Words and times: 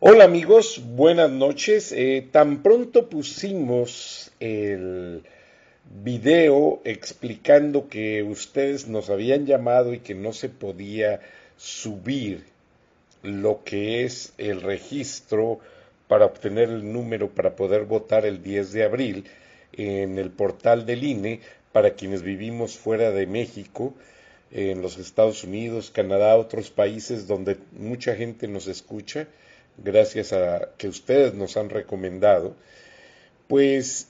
Hola 0.00 0.26
amigos, 0.26 0.80
buenas 0.94 1.28
noches. 1.28 1.90
Eh, 1.90 2.28
tan 2.30 2.62
pronto 2.62 3.08
pusimos 3.08 4.30
el 4.38 5.24
video 6.04 6.80
explicando 6.84 7.88
que 7.88 8.22
ustedes 8.22 8.86
nos 8.86 9.10
habían 9.10 9.44
llamado 9.44 9.92
y 9.92 9.98
que 9.98 10.14
no 10.14 10.32
se 10.32 10.50
podía 10.50 11.18
subir 11.56 12.44
lo 13.24 13.64
que 13.64 14.04
es 14.04 14.34
el 14.38 14.62
registro 14.62 15.58
para 16.06 16.26
obtener 16.26 16.68
el 16.68 16.92
número 16.92 17.30
para 17.30 17.56
poder 17.56 17.84
votar 17.84 18.24
el 18.24 18.40
10 18.40 18.72
de 18.72 18.84
abril 18.84 19.24
en 19.72 20.16
el 20.20 20.30
portal 20.30 20.86
del 20.86 21.02
INE 21.02 21.40
para 21.72 21.94
quienes 21.94 22.22
vivimos 22.22 22.78
fuera 22.78 23.10
de 23.10 23.26
México 23.26 23.94
en 24.52 24.80
los 24.80 24.96
Estados 24.96 25.42
Unidos, 25.42 25.90
Canadá, 25.90 26.36
otros 26.36 26.70
países 26.70 27.26
donde 27.26 27.56
mucha 27.72 28.14
gente 28.14 28.46
nos 28.46 28.68
escucha, 28.68 29.26
gracias 29.82 30.32
a 30.32 30.70
que 30.76 30.88
ustedes 30.88 31.34
nos 31.34 31.56
han 31.56 31.70
recomendado, 31.70 32.54
pues 33.46 34.08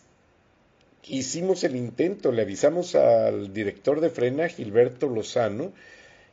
hicimos 1.04 1.64
el 1.64 1.76
intento, 1.76 2.32
le 2.32 2.42
avisamos 2.42 2.94
al 2.94 3.52
director 3.52 4.00
de 4.00 4.10
Frena, 4.10 4.48
Gilberto 4.48 5.08
Lozano, 5.08 5.72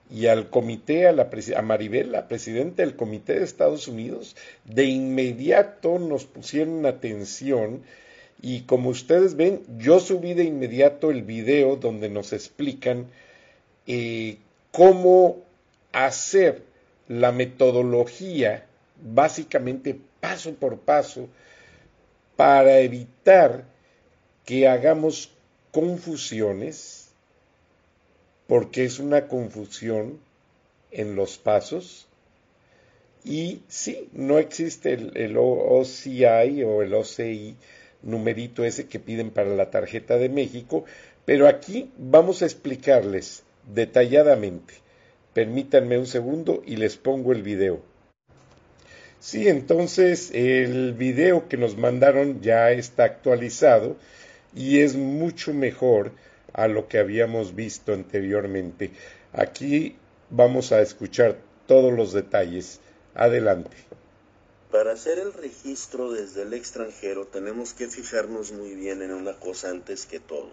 y 0.10 0.28
al 0.28 0.50
comité, 0.50 1.08
a, 1.08 1.12
la, 1.12 1.30
Maribel, 1.64 2.12
la 2.12 2.28
presidenta 2.28 2.84
del 2.84 2.96
comité 2.96 3.40
de 3.40 3.44
Estados 3.44 3.88
Unidos, 3.88 4.36
de 4.66 4.86
inmediato 4.86 5.98
nos 5.98 6.26
pusieron 6.26 6.86
atención 6.86 7.82
y 8.42 8.62
como 8.62 8.90
ustedes 8.90 9.36
ven, 9.36 9.62
yo 9.80 10.00
subí 10.00 10.34
de 10.34 10.44
inmediato 10.44 11.10
el 11.10 11.24
video 11.24 11.78
donde 11.78 12.10
nos 12.10 12.34
explican 12.34 13.08
eh, 13.88 14.38
cómo 14.72 15.38
hacer 15.92 16.62
la 17.08 17.32
metodología, 17.32 18.66
básicamente 19.02 20.00
paso 20.20 20.54
por 20.56 20.80
paso, 20.80 21.28
para 22.36 22.80
evitar 22.80 23.66
que 24.46 24.68
hagamos 24.68 25.32
confusiones, 25.72 27.10
porque 28.48 28.86
es 28.86 29.00
una 29.00 29.28
confusión 29.28 30.20
en 30.92 31.16
los 31.16 31.38
pasos. 31.38 32.08
Y 33.24 33.62
sí, 33.68 34.08
no 34.14 34.38
existe 34.38 34.94
el, 34.94 35.36
OCI 35.38 36.64
o 36.64 36.84
el 36.84 36.94
OCI 36.94 37.56
numerito 38.04 38.64
ese 38.64 38.88
que 38.88 39.00
piden 39.00 39.32
para 39.32 39.50
la 39.56 39.72
tarjeta 39.72 40.18
de 40.18 40.30
México, 40.30 40.86
pero 41.26 41.48
aquí 41.48 41.92
vamos 41.98 42.42
a 42.42 42.46
explicarles 42.46 43.44
detalladamente. 43.74 44.76
Permítanme 45.34 45.98
un 45.98 46.06
segundo 46.06 46.62
y 46.66 46.76
les 46.76 46.98
pongo 46.98 47.32
el 47.32 47.42
video. 47.42 47.95
Sí, 49.26 49.48
entonces 49.48 50.30
el 50.36 50.94
video 50.94 51.50
que 51.50 51.58
nos 51.58 51.78
mandaron 51.78 52.42
ya 52.44 52.70
está 52.70 53.06
actualizado 53.06 53.98
y 54.54 54.82
es 54.82 54.96
mucho 54.96 55.52
mejor 55.52 56.12
a 56.54 56.68
lo 56.68 56.88
que 56.88 57.00
habíamos 57.00 57.56
visto 57.56 57.92
anteriormente. 57.92 58.92
Aquí 59.34 59.96
vamos 60.30 60.72
a 60.72 60.80
escuchar 60.80 61.40
todos 61.66 61.92
los 61.92 62.14
detalles. 62.14 62.82
Adelante. 63.16 63.76
Para 64.70 64.92
hacer 64.92 65.18
el 65.18 65.34
registro 65.34 66.12
desde 66.12 66.44
el 66.44 66.54
extranjero 66.54 67.26
tenemos 67.26 67.74
que 67.74 67.88
fijarnos 67.88 68.52
muy 68.52 68.76
bien 68.76 69.02
en 69.02 69.12
una 69.12 69.34
cosa 69.40 69.72
antes 69.72 70.06
que 70.06 70.20
todo. 70.20 70.52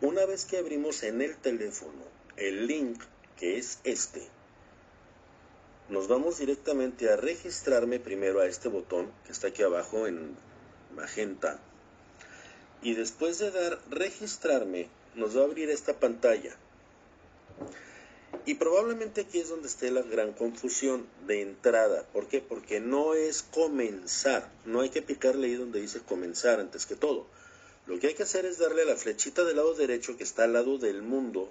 Una 0.00 0.24
vez 0.24 0.46
que 0.46 0.56
abrimos 0.56 1.02
en 1.02 1.20
el 1.20 1.36
teléfono 1.36 2.02
el 2.38 2.66
link, 2.66 3.02
que 3.38 3.58
es 3.58 3.78
este, 3.84 4.22
nos 5.90 6.06
vamos 6.06 6.38
directamente 6.38 7.10
a 7.10 7.16
registrarme 7.16 7.98
primero 7.98 8.40
a 8.40 8.46
este 8.46 8.68
botón 8.68 9.10
que 9.26 9.32
está 9.32 9.48
aquí 9.48 9.62
abajo 9.62 10.06
en 10.06 10.36
magenta. 10.94 11.58
Y 12.82 12.94
después 12.94 13.38
de 13.38 13.50
dar 13.50 13.78
registrarme, 13.90 14.88
nos 15.16 15.36
va 15.36 15.42
a 15.42 15.44
abrir 15.44 15.68
esta 15.68 15.98
pantalla. 15.98 16.56
Y 18.46 18.54
probablemente 18.54 19.22
aquí 19.22 19.38
es 19.40 19.48
donde 19.48 19.68
esté 19.68 19.90
la 19.90 20.02
gran 20.02 20.32
confusión 20.32 21.06
de 21.26 21.42
entrada. 21.42 22.04
¿Por 22.12 22.28
qué? 22.28 22.40
Porque 22.40 22.80
no 22.80 23.14
es 23.14 23.42
comenzar. 23.42 24.48
No 24.64 24.80
hay 24.80 24.90
que 24.90 25.02
picarle 25.02 25.48
ahí 25.48 25.54
donde 25.54 25.80
dice 25.80 26.00
comenzar 26.00 26.60
antes 26.60 26.86
que 26.86 26.94
todo. 26.94 27.26
Lo 27.86 27.98
que 27.98 28.06
hay 28.06 28.14
que 28.14 28.22
hacer 28.22 28.46
es 28.46 28.58
darle 28.58 28.82
a 28.82 28.86
la 28.86 28.96
flechita 28.96 29.44
del 29.44 29.56
lado 29.56 29.74
derecho 29.74 30.16
que 30.16 30.22
está 30.22 30.44
al 30.44 30.52
lado 30.52 30.78
del 30.78 31.02
mundo 31.02 31.50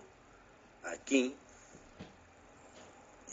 aquí 0.83 1.35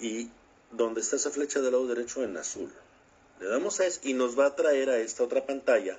y 0.01 0.29
donde 0.77 1.01
está 1.01 1.17
esa 1.17 1.31
flecha 1.31 1.61
del 1.61 1.73
lado 1.73 1.87
derecho 1.87 2.23
en 2.23 2.37
azul. 2.37 2.73
Le 3.41 3.47
damos 3.47 3.81
a 3.81 3.87
eso 3.87 4.01
y 4.03 4.15
nos 4.15 4.39
va 4.39 4.47
a 4.47 4.57
traer 4.57 4.91
a 4.91 4.99
esta 4.99 5.25
otra 5.25 5.47
pantalla 5.47 5.99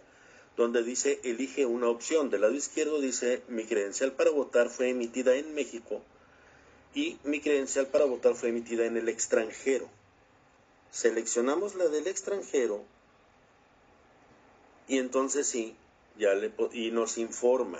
donde 0.56 0.84
dice 0.84 1.20
elige 1.24 1.66
una 1.66 1.88
opción. 1.88 2.30
Del 2.30 2.42
lado 2.42 2.54
izquierdo 2.54 3.00
dice 3.00 3.44
mi 3.48 3.66
credencial 3.66 4.14
para 4.14 4.32
votar 4.32 4.70
fue 4.70 4.90
emitida 4.90 5.36
en 5.36 5.54
México 5.54 6.02
y 6.94 7.18
mi 7.24 7.42
credencial 7.42 7.88
para 7.88 8.06
votar 8.06 8.36
fue 8.36 8.50
emitida 8.50 8.86
en 8.86 8.98
el 8.98 9.08
extranjero. 9.08 9.88
Seleccionamos 10.92 11.76
la 11.76 11.88
del 11.88 12.08
extranjero 12.08 12.84
y 14.88 14.98
entonces 14.98 15.46
sí, 15.48 15.76
ya 16.18 16.34
le 16.34 16.52
y 16.74 16.92
nos 16.92 17.18
informa 17.18 17.80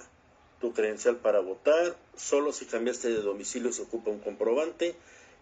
tu 0.60 0.74
credencial 0.74 1.18
para 1.18 1.40
votar, 1.40 1.96
solo 2.16 2.52
si 2.52 2.66
cambiaste 2.66 3.10
de 3.10 3.22
domicilio 3.22 3.72
se 3.72 3.84
ocupa 3.84 4.12
un 4.12 4.20
comprobante 4.20 4.96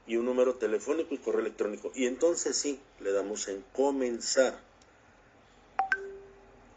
y 0.08 0.18
un 0.18 0.26
número 0.26 0.56
telefónico 0.56 1.16
y 1.16 1.18
correo 1.18 1.42
electrónico. 1.42 1.92
Y 1.96 2.06
entonces 2.06 2.58
sí, 2.58 2.80
le 3.00 3.12
damos 3.12 3.48
en 3.48 3.64
comenzar. 3.74 4.60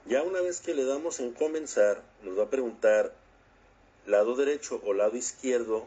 Ya 0.06 0.22
una 0.22 0.40
vez 0.40 0.60
que 0.60 0.74
le 0.74 0.84
damos 0.84 1.20
en 1.20 1.32
comenzar, 1.32 2.02
nos 2.22 2.38
va 2.38 2.44
a 2.44 2.50
preguntar 2.50 3.12
lado 4.06 4.36
derecho 4.36 4.80
o 4.84 4.94
lado 4.94 5.16
izquierdo 5.16 5.86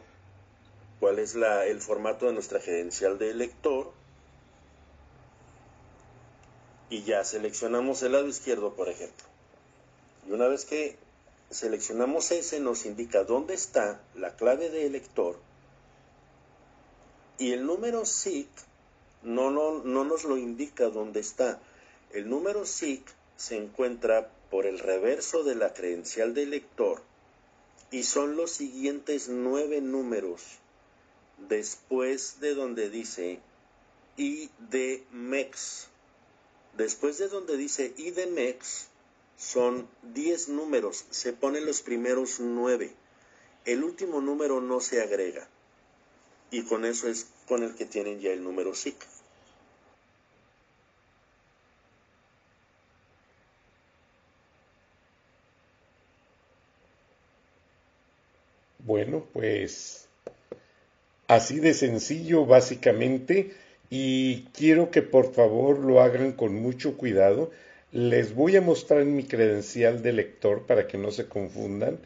cuál 1.00 1.18
es 1.18 1.34
la, 1.34 1.66
el 1.66 1.80
formato 1.80 2.26
de 2.26 2.32
nuestra 2.32 2.60
credencial 2.60 3.18
de 3.18 3.30
elector. 3.30 3.90
Y 6.88 7.02
ya 7.02 7.24
seleccionamos 7.24 8.02
el 8.02 8.12
lado 8.12 8.28
izquierdo, 8.28 8.74
por 8.74 8.88
ejemplo. 8.88 9.26
Y 10.28 10.32
una 10.32 10.46
vez 10.46 10.64
que 10.64 10.96
seleccionamos 11.50 12.30
ese, 12.30 12.60
nos 12.60 12.86
indica 12.86 13.24
dónde 13.24 13.54
está 13.54 14.00
la 14.14 14.36
clave 14.36 14.70
de 14.70 14.86
elector 14.86 15.36
y 17.38 17.52
el 17.52 17.66
número 17.66 18.04
SIC 18.04 18.48
no, 19.22 19.50
no, 19.50 19.82
no 19.84 20.04
nos 20.04 20.24
lo 20.24 20.36
indica 20.36 20.88
dónde 20.88 21.20
está. 21.20 21.60
El 22.12 22.28
número 22.28 22.66
SIC 22.66 23.02
se 23.36 23.56
encuentra 23.56 24.30
por 24.50 24.66
el 24.66 24.78
reverso 24.78 25.44
de 25.44 25.54
la 25.54 25.72
credencial 25.72 26.34
de 26.34 26.42
elector 26.42 27.02
y 27.90 28.02
son 28.02 28.36
los 28.36 28.50
siguientes 28.52 29.28
nueve 29.28 29.80
números 29.80 30.42
después 31.48 32.40
de 32.40 32.54
donde 32.54 32.90
dice 32.90 33.40
IDMEX. 34.16 35.88
Después 36.76 37.18
de 37.18 37.28
donde 37.28 37.56
dice 37.56 37.92
IDMEX 37.96 38.88
son 39.36 39.88
10 40.14 40.50
números, 40.50 41.04
se 41.10 41.32
ponen 41.32 41.66
los 41.66 41.82
primeros 41.82 42.40
9. 42.40 42.92
El 43.64 43.84
último 43.84 44.20
número 44.20 44.60
no 44.60 44.80
se 44.80 45.02
agrega 45.02 45.48
y 46.52 46.62
con 46.62 46.84
eso 46.84 47.08
es 47.08 47.26
con 47.48 47.64
el 47.64 47.74
que 47.74 47.86
tienen 47.86 48.20
ya 48.20 48.30
el 48.30 48.44
número 48.44 48.74
SIC. 48.74 48.94
Bueno, 58.84 59.24
pues 59.32 60.08
así 61.26 61.58
de 61.58 61.72
sencillo 61.72 62.44
básicamente 62.44 63.54
y 63.88 64.44
quiero 64.52 64.90
que 64.90 65.00
por 65.00 65.32
favor 65.32 65.78
lo 65.78 66.02
hagan 66.02 66.32
con 66.32 66.54
mucho 66.54 66.98
cuidado. 66.98 67.50
Les 67.92 68.34
voy 68.34 68.56
a 68.56 68.60
mostrar 68.60 69.04
mi 69.04 69.24
credencial 69.24 70.02
de 70.02 70.12
lector 70.12 70.66
para 70.66 70.86
que 70.86 70.98
no 70.98 71.10
se 71.12 71.26
confundan 71.28 71.98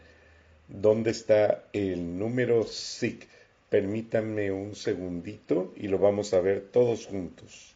dónde 0.69 1.11
está 1.11 1.65
el 1.73 2.19
número 2.19 2.65
SIC. 2.65 3.27
Permítanme 3.77 4.51
un 4.53 4.75
segundito 4.75 5.75
y 5.77 5.89
lo 5.89 5.99
vamos 5.99 6.33
a 6.33 6.41
ver 6.41 6.63
todos 6.73 7.05
juntos. 7.05 7.75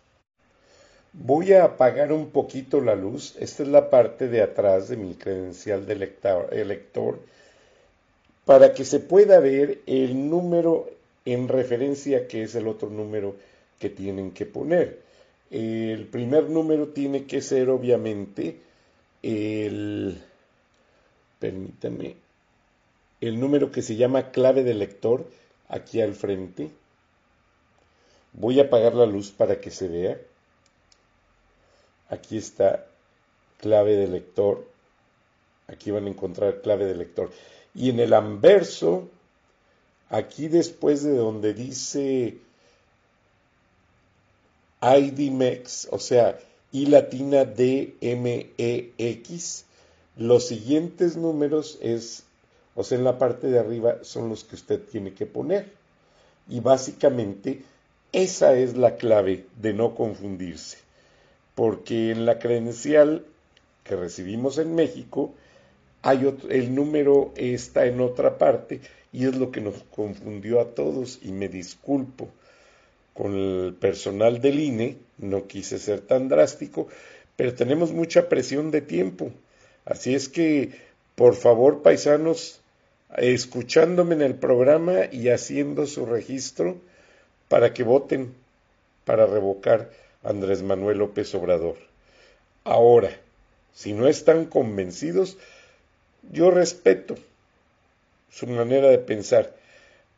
Voy 1.12 1.52
a 1.52 1.64
apagar 1.64 2.10
un 2.10 2.30
poquito 2.30 2.80
la 2.80 2.94
luz. 2.94 3.36
Esta 3.38 3.64
es 3.64 3.68
la 3.68 3.90
parte 3.90 4.28
de 4.28 4.40
atrás 4.40 4.88
de 4.88 4.96
mi 4.96 5.12
credencial 5.12 5.84
de 5.84 5.96
lector, 5.96 7.20
para 8.46 8.72
que 8.72 8.86
se 8.86 9.00
pueda 9.00 9.40
ver 9.40 9.80
el 9.84 10.30
número 10.30 10.88
en 11.26 11.48
referencia 11.48 12.26
que 12.26 12.44
es 12.44 12.54
el 12.54 12.66
otro 12.66 12.88
número 12.88 13.36
que 13.78 13.90
tienen 13.90 14.30
que 14.30 14.46
poner. 14.46 15.00
El 15.50 16.06
primer 16.06 16.48
número 16.48 16.88
tiene 16.88 17.24
que 17.24 17.42
ser 17.42 17.68
obviamente 17.68 18.56
el 19.22 20.18
permítanme 21.38 22.14
el 23.20 23.38
número 23.38 23.70
que 23.70 23.82
se 23.82 23.96
llama 23.96 24.30
clave 24.30 24.64
de 24.64 24.72
lector 24.72 25.26
aquí 25.70 26.00
al 26.02 26.14
frente. 26.14 26.70
Voy 28.32 28.60
a 28.60 28.64
apagar 28.64 28.94
la 28.94 29.06
luz 29.06 29.30
para 29.30 29.60
que 29.60 29.70
se 29.70 29.88
vea. 29.88 30.20
Aquí 32.08 32.36
está 32.36 32.86
clave 33.58 33.96
de 33.96 34.08
lector. 34.08 34.66
Aquí 35.68 35.90
van 35.90 36.06
a 36.06 36.10
encontrar 36.10 36.60
clave 36.60 36.84
de 36.84 36.96
lector. 36.96 37.30
Y 37.74 37.90
en 37.90 38.00
el 38.00 38.12
anverso, 38.12 39.08
aquí 40.08 40.48
después 40.48 41.02
de 41.02 41.14
donde 41.16 41.54
dice 41.54 42.38
IDMEX, 44.82 45.88
o 45.90 45.98
sea, 45.98 46.38
I 46.72 46.86
latina 46.86 47.44
D 47.44 47.94
M 48.00 48.50
E 48.58 48.92
X, 48.98 49.64
los 50.16 50.48
siguientes 50.48 51.16
números 51.16 51.78
es 51.80 52.24
en 52.92 53.04
la 53.04 53.18
parte 53.18 53.48
de 53.48 53.58
arriba 53.58 53.98
son 54.02 54.28
los 54.28 54.44
que 54.44 54.54
usted 54.56 54.80
tiene 54.80 55.12
que 55.12 55.26
poner. 55.26 55.66
Y 56.48 56.60
básicamente 56.60 57.62
esa 58.12 58.54
es 58.54 58.76
la 58.76 58.96
clave 58.96 59.46
de 59.60 59.72
no 59.72 59.94
confundirse. 59.94 60.78
Porque 61.54 62.10
en 62.10 62.26
la 62.26 62.38
credencial 62.38 63.24
que 63.84 63.96
recibimos 63.96 64.58
en 64.58 64.74
México, 64.74 65.34
hay 66.02 66.34
el 66.48 66.74
número 66.74 67.32
está 67.36 67.86
en 67.86 68.00
otra 68.00 68.38
parte 68.38 68.80
y 69.12 69.26
es 69.26 69.36
lo 69.36 69.50
que 69.50 69.60
nos 69.60 69.74
confundió 69.94 70.60
a 70.60 70.74
todos 70.74 71.18
y 71.22 71.32
me 71.32 71.48
disculpo 71.48 72.28
con 73.12 73.34
el 73.34 73.74
personal 73.74 74.40
del 74.40 74.60
INE, 74.60 74.96
no 75.18 75.46
quise 75.46 75.78
ser 75.78 76.00
tan 76.00 76.28
drástico, 76.28 76.88
pero 77.36 77.54
tenemos 77.54 77.92
mucha 77.92 78.28
presión 78.28 78.70
de 78.70 78.80
tiempo. 78.80 79.30
Así 79.84 80.14
es 80.14 80.28
que, 80.28 80.72
por 81.16 81.34
favor, 81.34 81.82
paisanos, 81.82 82.59
escuchándome 83.16 84.14
en 84.14 84.22
el 84.22 84.34
programa 84.34 85.06
y 85.10 85.28
haciendo 85.28 85.86
su 85.86 86.06
registro 86.06 86.78
para 87.48 87.74
que 87.74 87.82
voten 87.82 88.34
para 89.04 89.26
revocar 89.26 89.90
a 90.22 90.30
Andrés 90.30 90.62
Manuel 90.62 90.98
López 90.98 91.34
Obrador. 91.34 91.76
Ahora, 92.64 93.10
si 93.74 93.92
no 93.92 94.06
están 94.08 94.44
convencidos, 94.44 95.38
yo 96.30 96.50
respeto 96.50 97.16
su 98.30 98.46
manera 98.46 98.88
de 98.88 98.98
pensar, 98.98 99.54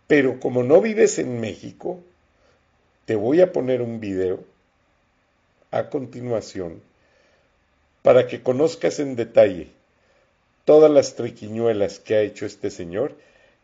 pero 0.06 0.40
como 0.40 0.62
no 0.62 0.80
vives 0.80 1.18
en 1.18 1.40
México, 1.40 2.00
te 3.06 3.14
voy 3.16 3.40
a 3.40 3.52
poner 3.52 3.82
un 3.82 4.00
video 4.00 4.44
a 5.70 5.88
continuación 5.88 6.82
para 8.02 8.26
que 8.26 8.42
conozcas 8.42 8.98
en 9.00 9.16
detalle 9.16 9.68
todas 10.64 10.90
las 10.90 11.14
triquiñuelas 11.14 11.98
que 11.98 12.16
ha 12.16 12.20
hecho 12.20 12.46
este 12.46 12.70
señor 12.70 13.16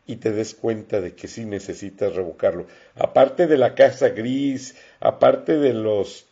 y 0.05 0.17
te 0.17 0.31
des 0.31 0.55
cuenta 0.55 1.01
de 1.01 1.13
que 1.13 1.27
sí 1.27 1.45
necesitas 1.45 2.15
revocarlo. 2.15 2.65
Aparte 2.95 3.47
de 3.47 3.57
la 3.57 3.75
casa 3.75 4.09
gris, 4.09 4.75
aparte 4.99 5.57
de 5.57 5.73
los 5.73 6.25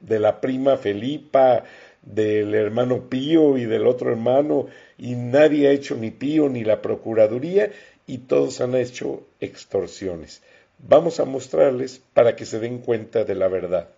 de 0.00 0.20
la 0.20 0.40
prima 0.40 0.76
Felipa, 0.76 1.64
del 2.02 2.54
hermano 2.54 3.08
Pío 3.08 3.58
y 3.58 3.64
del 3.64 3.86
otro 3.86 4.10
hermano, 4.10 4.66
y 4.96 5.14
nadie 5.14 5.68
ha 5.68 5.72
hecho 5.72 5.96
ni 5.96 6.10
Pío 6.10 6.48
ni 6.48 6.64
la 6.64 6.80
Procuraduría, 6.82 7.72
y 8.06 8.18
todos 8.18 8.60
han 8.60 8.74
hecho 8.74 9.26
extorsiones. 9.40 10.42
Vamos 10.78 11.18
a 11.20 11.24
mostrarles 11.24 12.00
para 12.14 12.36
que 12.36 12.46
se 12.46 12.60
den 12.60 12.78
cuenta 12.78 13.24
de 13.24 13.34
la 13.34 13.48
verdad. 13.48 13.88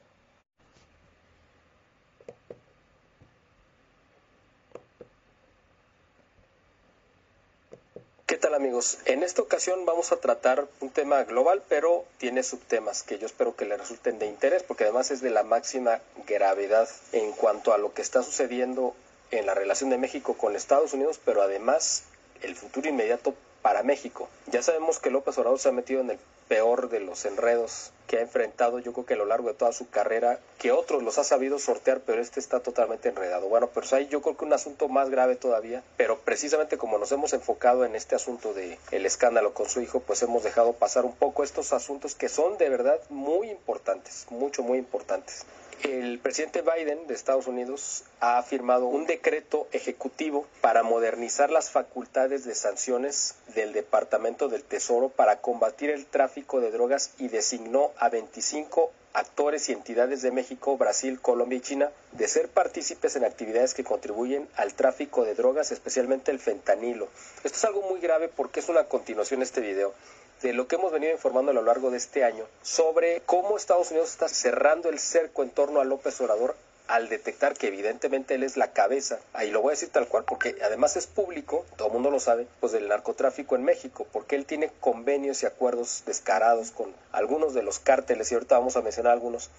Amigos? 8.54 8.98
En 9.04 9.22
esta 9.22 9.42
ocasión 9.42 9.84
vamos 9.86 10.12
a 10.12 10.16
tratar 10.16 10.66
un 10.80 10.90
tema 10.90 11.22
global, 11.24 11.62
pero 11.68 12.04
tiene 12.18 12.42
subtemas 12.42 13.02
que 13.02 13.18
yo 13.18 13.26
espero 13.26 13.56
que 13.56 13.64
le 13.64 13.76
resulten 13.76 14.18
de 14.18 14.26
interés, 14.26 14.62
porque 14.62 14.84
además 14.84 15.10
es 15.10 15.20
de 15.20 15.30
la 15.30 15.42
máxima 15.42 16.00
gravedad 16.26 16.88
en 17.12 17.32
cuanto 17.32 17.72
a 17.72 17.78
lo 17.78 17.92
que 17.92 18.02
está 18.02 18.22
sucediendo 18.22 18.94
en 19.30 19.46
la 19.46 19.54
relación 19.54 19.90
de 19.90 19.98
México 19.98 20.34
con 20.34 20.56
Estados 20.56 20.92
Unidos, 20.92 21.20
pero 21.24 21.42
además 21.42 22.04
el 22.42 22.56
futuro 22.56 22.88
inmediato 22.88 23.34
para 23.62 23.82
México. 23.82 24.28
Ya 24.50 24.62
sabemos 24.62 24.98
que 24.98 25.10
López 25.10 25.36
Obrador 25.38 25.58
se 25.58 25.68
ha 25.68 25.72
metido 25.72 26.00
en 26.00 26.10
el 26.10 26.18
peor 26.48 26.88
de 26.88 27.00
los 27.00 27.24
enredos 27.24 27.92
que 28.10 28.18
ha 28.18 28.22
enfrentado 28.22 28.80
yo 28.80 28.92
creo 28.92 29.06
que 29.06 29.14
a 29.14 29.16
lo 29.16 29.24
largo 29.24 29.46
de 29.46 29.54
toda 29.54 29.70
su 29.70 29.88
carrera, 29.88 30.40
que 30.58 30.72
otros 30.72 31.04
los 31.04 31.16
ha 31.18 31.22
sabido 31.22 31.60
sortear, 31.60 32.00
pero 32.00 32.20
este 32.20 32.40
está 32.40 32.58
totalmente 32.58 33.08
enredado. 33.08 33.48
Bueno, 33.48 33.68
pero 33.72 33.86
hay 33.92 34.08
yo 34.08 34.20
creo 34.20 34.36
que 34.36 34.44
un 34.44 34.52
asunto 34.52 34.88
más 34.88 35.10
grave 35.10 35.36
todavía, 35.36 35.84
pero 35.96 36.18
precisamente 36.18 36.76
como 36.76 36.98
nos 36.98 37.12
hemos 37.12 37.32
enfocado 37.34 37.84
en 37.84 37.94
este 37.94 38.16
asunto 38.16 38.52
de 38.52 38.78
el 38.90 39.06
escándalo 39.06 39.54
con 39.54 39.68
su 39.68 39.80
hijo, 39.80 40.00
pues 40.00 40.22
hemos 40.24 40.42
dejado 40.42 40.72
pasar 40.72 41.04
un 41.04 41.14
poco 41.14 41.44
estos 41.44 41.72
asuntos 41.72 42.16
que 42.16 42.28
son 42.28 42.58
de 42.58 42.68
verdad 42.68 42.98
muy 43.10 43.48
importantes, 43.48 44.26
mucho, 44.28 44.64
muy 44.64 44.78
importantes 44.78 45.44
el 45.84 46.18
presidente 46.18 46.62
Biden 46.62 47.06
de 47.06 47.14
Estados 47.14 47.46
Unidos 47.46 48.04
ha 48.20 48.42
firmado 48.42 48.86
un 48.86 49.06
decreto 49.06 49.66
ejecutivo 49.72 50.46
para 50.60 50.82
modernizar 50.82 51.50
las 51.50 51.70
facultades 51.70 52.44
de 52.44 52.54
sanciones 52.54 53.34
del 53.54 53.72
Departamento 53.72 54.48
del 54.48 54.62
Tesoro 54.62 55.08
para 55.08 55.40
combatir 55.40 55.90
el 55.90 56.06
tráfico 56.06 56.60
de 56.60 56.70
drogas 56.70 57.12
y 57.18 57.28
designó 57.28 57.92
a 57.98 58.08
25 58.08 58.90
actores 59.12 59.68
y 59.68 59.72
entidades 59.72 60.22
de 60.22 60.30
México, 60.30 60.76
Brasil, 60.76 61.20
Colombia 61.20 61.58
y 61.58 61.62
China 61.62 61.90
de 62.12 62.28
ser 62.28 62.48
partícipes 62.48 63.16
en 63.16 63.24
actividades 63.24 63.74
que 63.74 63.84
contribuyen 63.84 64.48
al 64.56 64.74
tráfico 64.74 65.24
de 65.24 65.34
drogas, 65.34 65.72
especialmente 65.72 66.30
el 66.30 66.38
fentanilo. 66.38 67.08
Esto 67.42 67.56
es 67.56 67.64
algo 67.64 67.82
muy 67.82 68.00
grave 68.00 68.28
porque 68.28 68.60
es 68.60 68.68
una 68.68 68.84
continuación 68.84 69.40
de 69.40 69.46
este 69.46 69.60
video 69.60 69.94
de 70.42 70.52
lo 70.52 70.66
que 70.66 70.76
hemos 70.76 70.92
venido 70.92 71.12
informando 71.12 71.50
a 71.50 71.54
lo 71.54 71.62
largo 71.62 71.90
de 71.90 71.98
este 71.98 72.24
año 72.24 72.44
sobre 72.62 73.20
cómo 73.26 73.56
Estados 73.56 73.90
Unidos 73.90 74.10
está 74.10 74.28
cerrando 74.28 74.88
el 74.88 74.98
cerco 74.98 75.42
en 75.42 75.50
torno 75.50 75.80
a 75.80 75.84
López 75.84 76.20
Obrador 76.20 76.56
al 76.90 77.08
detectar 77.08 77.54
que 77.54 77.68
evidentemente 77.68 78.34
él 78.34 78.42
es 78.42 78.56
la 78.56 78.72
cabeza, 78.72 79.20
ahí 79.32 79.52
lo 79.52 79.62
voy 79.62 79.70
a 79.70 79.78
decir 79.78 79.90
tal 79.90 80.08
cual, 80.08 80.24
porque 80.24 80.56
además 80.60 80.96
es 80.96 81.06
público, 81.06 81.64
todo 81.76 81.86
el 81.86 81.94
mundo 81.94 82.10
lo 82.10 82.18
sabe, 82.18 82.48
pues 82.58 82.72
del 82.72 82.88
narcotráfico 82.88 83.54
en 83.54 83.62
México, 83.62 84.08
porque 84.12 84.34
él 84.34 84.44
tiene 84.44 84.72
convenios 84.80 85.44
y 85.44 85.46
acuerdos 85.46 86.02
descarados 86.04 86.72
con 86.72 86.92
algunos 87.12 87.54
de 87.54 87.62
los 87.62 87.78
cárteles, 87.78 88.32
y 88.32 88.34
ahorita 88.34 88.58
vamos 88.58 88.76
a 88.76 88.82
mencionar 88.82 89.12
algunos, 89.12 89.50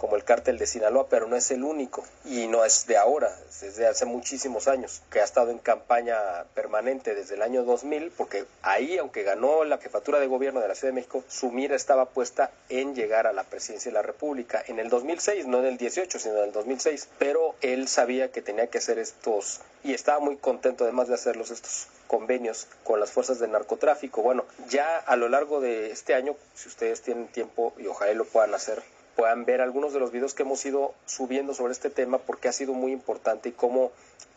como 0.00 0.16
el 0.16 0.24
cártel 0.24 0.56
de 0.56 0.66
Sinaloa, 0.66 1.08
pero 1.10 1.26
no 1.26 1.36
es 1.36 1.50
el 1.50 1.62
único 1.62 2.02
y 2.24 2.46
no 2.46 2.64
es 2.64 2.86
de 2.86 2.96
ahora, 2.96 3.36
es 3.50 3.60
desde 3.60 3.86
hace 3.86 4.06
muchísimos 4.06 4.66
años, 4.66 5.02
que 5.10 5.20
ha 5.20 5.24
estado 5.24 5.50
en 5.50 5.58
campaña 5.58 6.16
permanente 6.54 7.14
desde 7.14 7.34
el 7.34 7.42
año 7.42 7.64
2000, 7.64 8.10
porque 8.16 8.46
ahí, 8.62 8.96
aunque 8.96 9.24
ganó 9.24 9.62
la 9.64 9.76
jefatura 9.76 10.18
de 10.18 10.26
gobierno 10.26 10.60
de 10.60 10.68
la 10.68 10.74
Ciudad 10.74 10.94
de 10.94 11.00
México, 11.00 11.22
su 11.28 11.52
mira 11.52 11.76
estaba 11.76 12.06
puesta 12.06 12.50
en 12.70 12.94
llegar 12.94 13.26
a 13.26 13.34
la 13.34 13.44
presidencia 13.44 13.90
de 13.90 13.94
la 13.94 14.00
República 14.00 14.64
en 14.66 14.78
el 14.78 14.88
2006, 14.88 15.46
no 15.46 15.58
en 15.58 15.66
el 15.66 15.76
18, 15.76 16.18
sino 16.18 16.38
en 16.38 16.44
el 16.44 16.52
2006, 16.52 17.06
pero 17.18 17.54
él 17.60 17.86
sabía 17.86 18.32
que 18.32 18.40
tenía 18.40 18.68
que 18.68 18.78
hacer 18.78 18.98
estos 18.98 19.60
y 19.84 19.92
estaba 19.92 20.18
muy 20.18 20.38
contento 20.38 20.84
además 20.84 21.08
de 21.08 21.14
hacerlos 21.14 21.50
estos 21.50 21.88
convenios 22.06 22.68
con 22.84 23.00
las 23.00 23.10
fuerzas 23.10 23.38
de 23.38 23.48
narcotráfico. 23.48 24.22
Bueno, 24.22 24.46
ya 24.70 24.96
a 24.96 25.16
lo 25.16 25.28
largo 25.28 25.60
de 25.60 25.90
este 25.90 26.14
año, 26.14 26.36
si 26.54 26.68
ustedes 26.68 27.02
tienen 27.02 27.28
tiempo 27.28 27.74
y 27.76 27.86
ojalá 27.86 28.14
lo 28.14 28.24
puedan 28.24 28.54
hacer, 28.54 28.82
puedan 29.20 29.44
ver 29.44 29.60
algunos 29.60 29.92
de 29.92 30.00
los 30.00 30.12
videos 30.12 30.32
que 30.32 30.44
hemos 30.44 30.64
ido 30.64 30.94
subiendo 31.04 31.52
sobre 31.52 31.74
este 31.74 31.90
tema 31.90 32.16
porque 32.16 32.48
ha 32.48 32.52
sido 32.52 32.72
muy 32.72 32.90
importante 32.90 33.50
y 33.50 33.52
como 33.52 33.92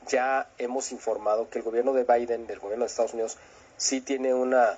ya 0.10 0.50
hemos 0.58 0.92
informado 0.92 1.50
que 1.50 1.60
el 1.60 1.64
gobierno 1.64 1.94
de 1.94 2.04
Biden, 2.04 2.48
del 2.48 2.60
gobierno 2.60 2.84
de 2.84 2.90
Estados 2.90 3.14
Unidos, 3.14 3.38
sí 3.78 4.02
tiene 4.02 4.34
una... 4.34 4.78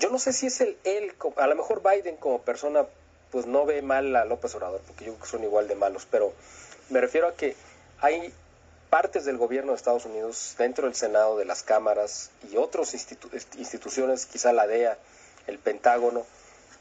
Yo 0.00 0.10
no 0.10 0.18
sé 0.18 0.32
si 0.32 0.48
es 0.48 0.60
el 0.60 0.76
él, 0.82 1.12
a 1.36 1.46
lo 1.46 1.54
mejor 1.54 1.82
Biden 1.88 2.16
como 2.16 2.40
persona 2.40 2.84
pues 3.30 3.46
no 3.46 3.64
ve 3.64 3.80
mal 3.80 4.16
a 4.16 4.24
López 4.24 4.56
Obrador, 4.56 4.80
porque 4.88 5.04
yo 5.04 5.12
creo 5.12 5.22
que 5.22 5.30
son 5.30 5.44
igual 5.44 5.68
de 5.68 5.76
malos, 5.76 6.04
pero 6.10 6.32
me 6.90 7.00
refiero 7.00 7.28
a 7.28 7.36
que 7.36 7.54
hay 8.00 8.34
partes 8.90 9.24
del 9.24 9.38
gobierno 9.38 9.70
de 9.70 9.76
Estados 9.76 10.04
Unidos, 10.04 10.56
dentro 10.58 10.86
del 10.88 10.96
Senado, 10.96 11.38
de 11.38 11.44
las 11.44 11.62
cámaras 11.62 12.32
y 12.50 12.56
otras 12.56 12.92
instituciones, 12.92 14.26
quizá 14.26 14.52
la 14.52 14.66
DEA, 14.66 14.98
el 15.46 15.60
Pentágono, 15.60 16.26